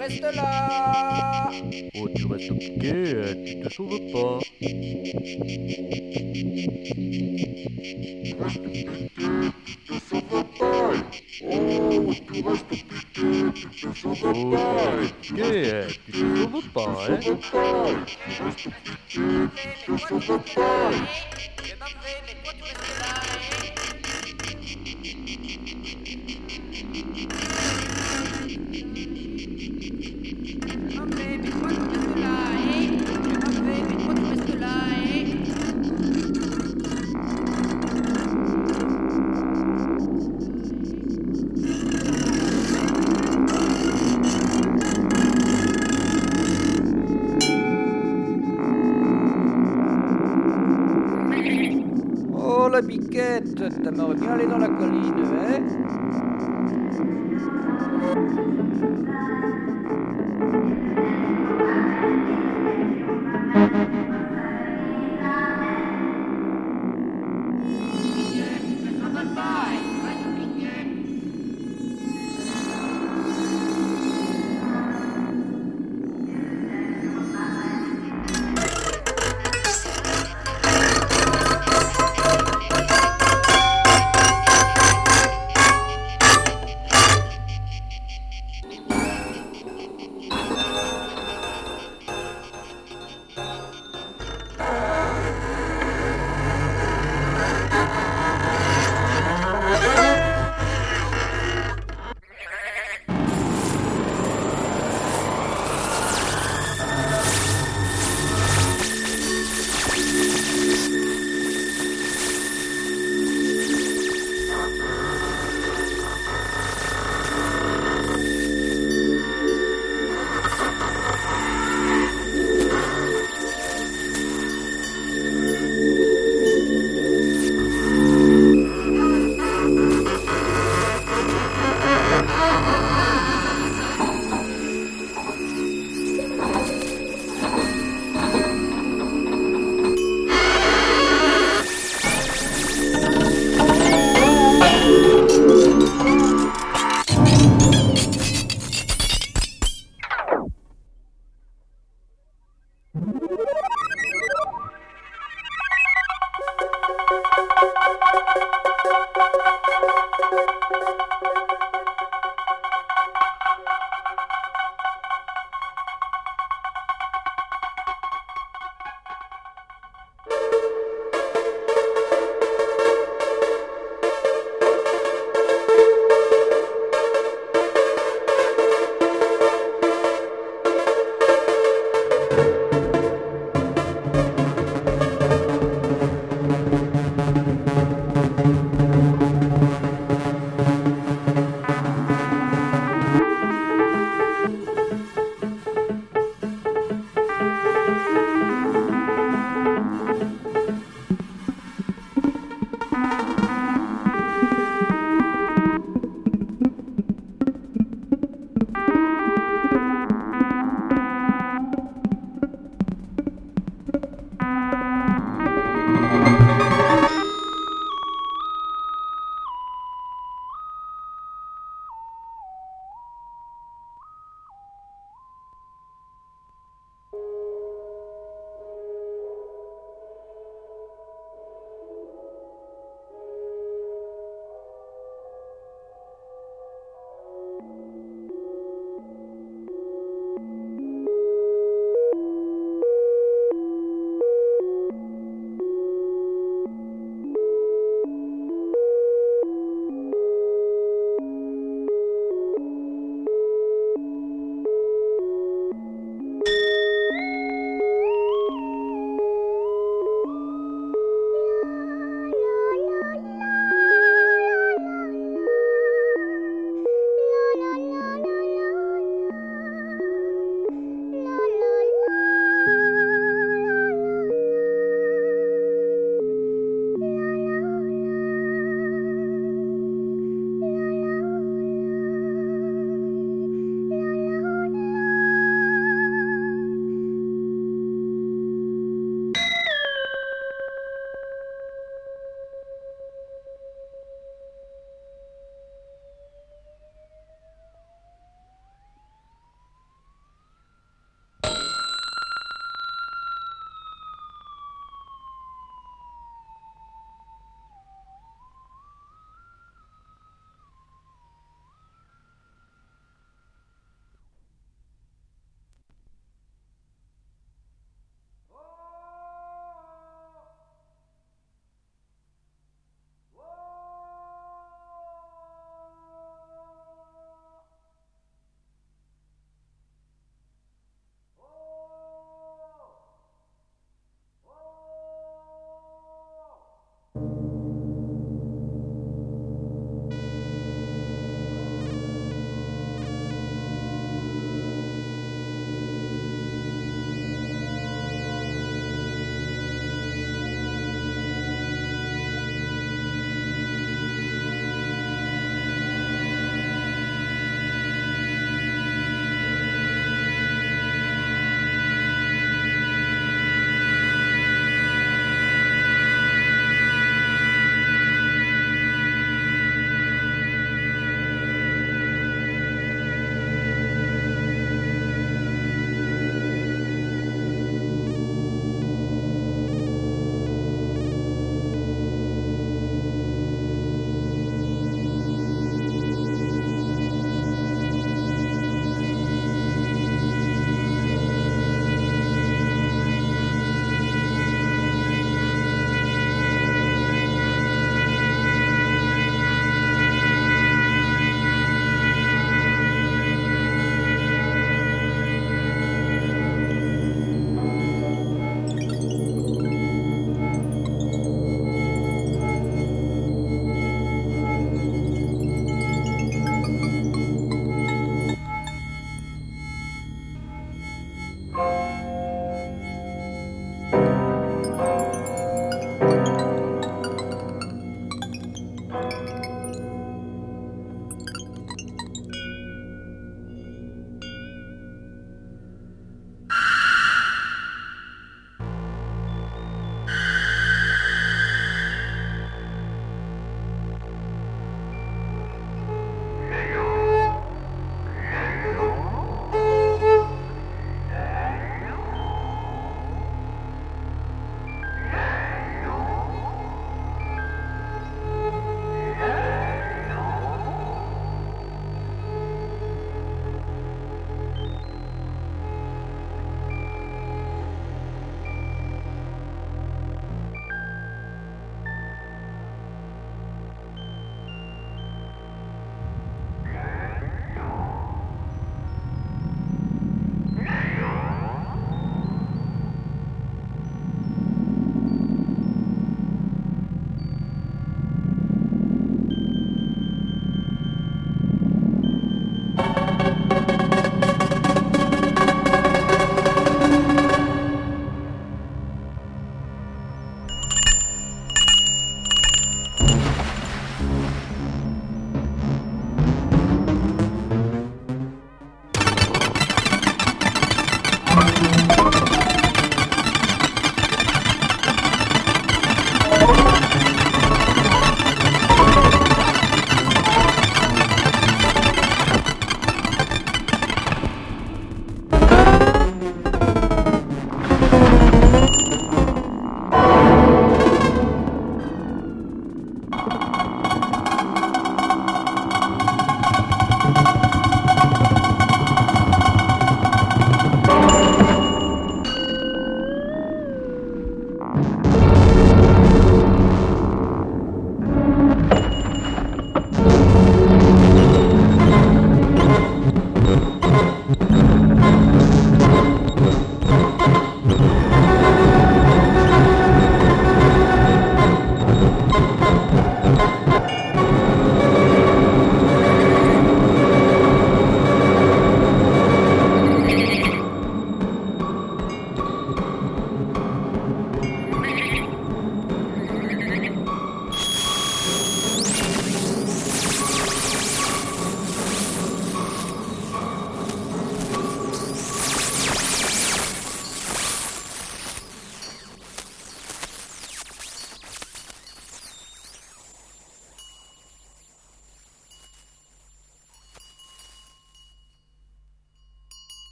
Mais 0.00 0.18
toi 0.18 0.30
tu 0.30 0.36
restes 0.36 0.36
là. 0.36 1.50
Oh, 1.94 2.08
tu 2.14 2.26
restes 2.26 2.58
piqué, 2.58 2.92
euh, 2.94 3.34
tu 3.44 3.60
te 3.60 3.68
sauves 3.68 4.00
pas. 4.12 4.38
Oh, 11.42 12.12
tu 12.32 12.42
restes 12.42 12.68
piqué, 15.20 15.48
euh, 15.72 15.88
tu 15.88 16.12
te 16.12 16.40
sauves 16.40 16.62
pas, 16.72 16.94
hein. 17.08 17.20
Oh 23.12 23.29
t'aimerais 53.78 54.14
bien 54.14 54.32
aller 54.32 54.46
dans 54.46 54.58
la 54.58 54.69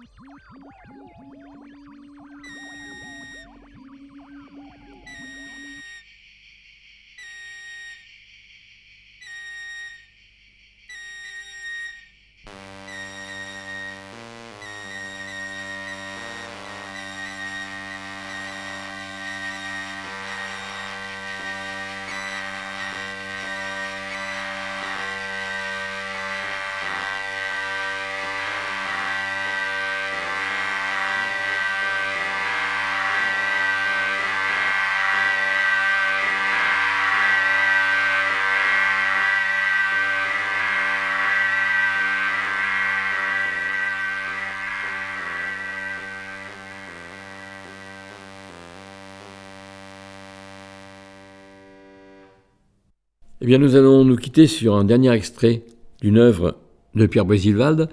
Thank 0.00 0.08
you. 2.88 2.89
Eh 53.42 53.46
bien, 53.46 53.56
nous 53.56 53.74
allons 53.74 54.04
nous 54.04 54.16
quitter 54.16 54.46
sur 54.46 54.76
un 54.76 54.84
dernier 54.84 55.12
extrait 55.12 55.62
d'une 56.02 56.18
œuvre 56.18 56.58
de 56.94 57.06
Pierre 57.06 57.24
Boisilvalde. 57.24 57.88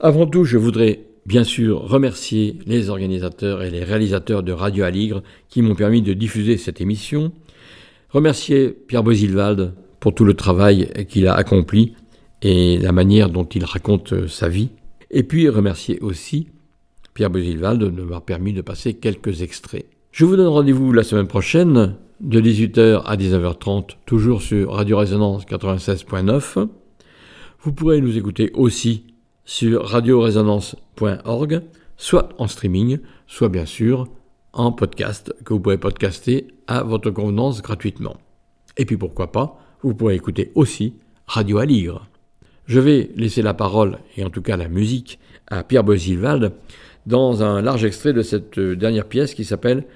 Avant 0.00 0.26
tout, 0.26 0.44
je 0.44 0.58
voudrais 0.58 1.04
bien 1.26 1.44
sûr 1.44 1.82
remercier 1.82 2.58
les 2.66 2.90
organisateurs 2.90 3.62
et 3.62 3.70
les 3.70 3.84
réalisateurs 3.84 4.42
de 4.42 4.50
Radio 4.50 4.82
Aligre 4.82 5.22
qui 5.48 5.62
m'ont 5.62 5.76
permis 5.76 6.02
de 6.02 6.12
diffuser 6.12 6.56
cette 6.56 6.80
émission. 6.80 7.30
Remercier 8.08 8.70
Pierre 8.70 9.04
Boisilvalde 9.04 9.74
pour 10.00 10.12
tout 10.12 10.24
le 10.24 10.34
travail 10.34 10.90
qu'il 11.08 11.28
a 11.28 11.34
accompli 11.34 11.94
et 12.42 12.78
la 12.78 12.90
manière 12.90 13.30
dont 13.30 13.44
il 13.44 13.64
raconte 13.64 14.26
sa 14.26 14.48
vie. 14.48 14.70
Et 15.12 15.22
puis 15.22 15.48
remercier 15.48 16.00
aussi 16.00 16.48
Pierre 17.14 17.30
Boisilvalde 17.30 17.84
de 17.84 17.90
m'avoir 17.90 18.22
permis 18.22 18.54
de 18.54 18.62
passer 18.62 18.94
quelques 18.94 19.42
extraits. 19.42 19.86
Je 20.10 20.24
vous 20.24 20.36
donne 20.36 20.48
rendez-vous 20.48 20.92
la 20.92 21.04
semaine 21.04 21.26
prochaine 21.26 21.94
de 22.20 22.40
18h 22.40 23.02
à 23.04 23.16
19h30, 23.16 23.90
toujours 24.06 24.42
sur 24.42 24.72
Radio 24.72 24.98
Résonance 24.98 25.44
96.9. 25.44 26.66
Vous 27.60 27.72
pourrez 27.72 28.00
nous 28.00 28.16
écouter 28.16 28.50
aussi 28.54 29.04
sur 29.44 29.86
radioresonance.org, 29.86 31.62
soit 31.96 32.30
en 32.38 32.48
streaming, 32.48 32.98
soit 33.26 33.50
bien 33.50 33.66
sûr 33.66 34.08
en 34.54 34.72
podcast, 34.72 35.34
que 35.44 35.52
vous 35.52 35.60
pourrez 35.60 35.78
podcaster 35.78 36.48
à 36.66 36.82
votre 36.82 37.10
convenance 37.10 37.62
gratuitement. 37.62 38.16
Et 38.76 38.86
puis 38.86 38.96
pourquoi 38.96 39.30
pas, 39.30 39.60
vous 39.82 39.94
pourrez 39.94 40.14
écouter 40.14 40.52
aussi 40.54 40.94
Radio 41.26 41.58
Aligre. 41.58 42.08
Je 42.64 42.80
vais 42.80 43.10
laisser 43.14 43.42
la 43.42 43.54
parole, 43.54 43.98
et 44.16 44.24
en 44.24 44.30
tout 44.30 44.42
cas 44.42 44.56
la 44.56 44.68
musique, 44.68 45.18
à 45.46 45.62
Pierre 45.62 45.84
Boisilvalde 45.84 46.52
dans 47.08 47.42
un 47.42 47.62
large 47.62 47.86
extrait 47.86 48.12
de 48.12 48.20
cette 48.20 48.60
dernière 48.60 49.08
pièce 49.08 49.32
qui 49.32 49.46
s'appelle 49.46 49.86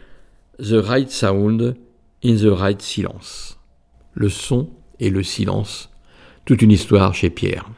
The 0.59 0.77
Right 0.83 1.11
Sound 1.11 1.77
In 2.25 2.37
the 2.37 2.51
Right 2.51 2.81
Silence. 2.81 3.59
Le 4.15 4.31
son 4.31 4.71
et 4.99 5.11
le 5.11 5.23
silence. 5.23 5.91
Toute 6.47 6.63
une 6.63 6.71
histoire 6.71 7.15
chez 7.15 7.29
Pierre. 7.29 7.69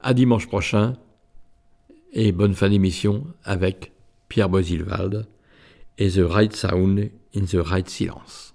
À 0.00 0.12
dimanche 0.12 0.48
prochain 0.48 0.94
et 2.12 2.32
bonne 2.32 2.54
fin 2.54 2.68
d'émission 2.68 3.24
avec 3.44 3.92
Pierre 4.28 4.48
Boisilvalde 4.48 5.28
et 5.98 6.10
The 6.10 6.22
Right 6.24 6.54
Sound 6.54 7.10
in 7.36 7.44
the 7.44 7.64
Right 7.64 7.88
Silence. 7.88 8.51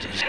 C'est... 0.00 0.24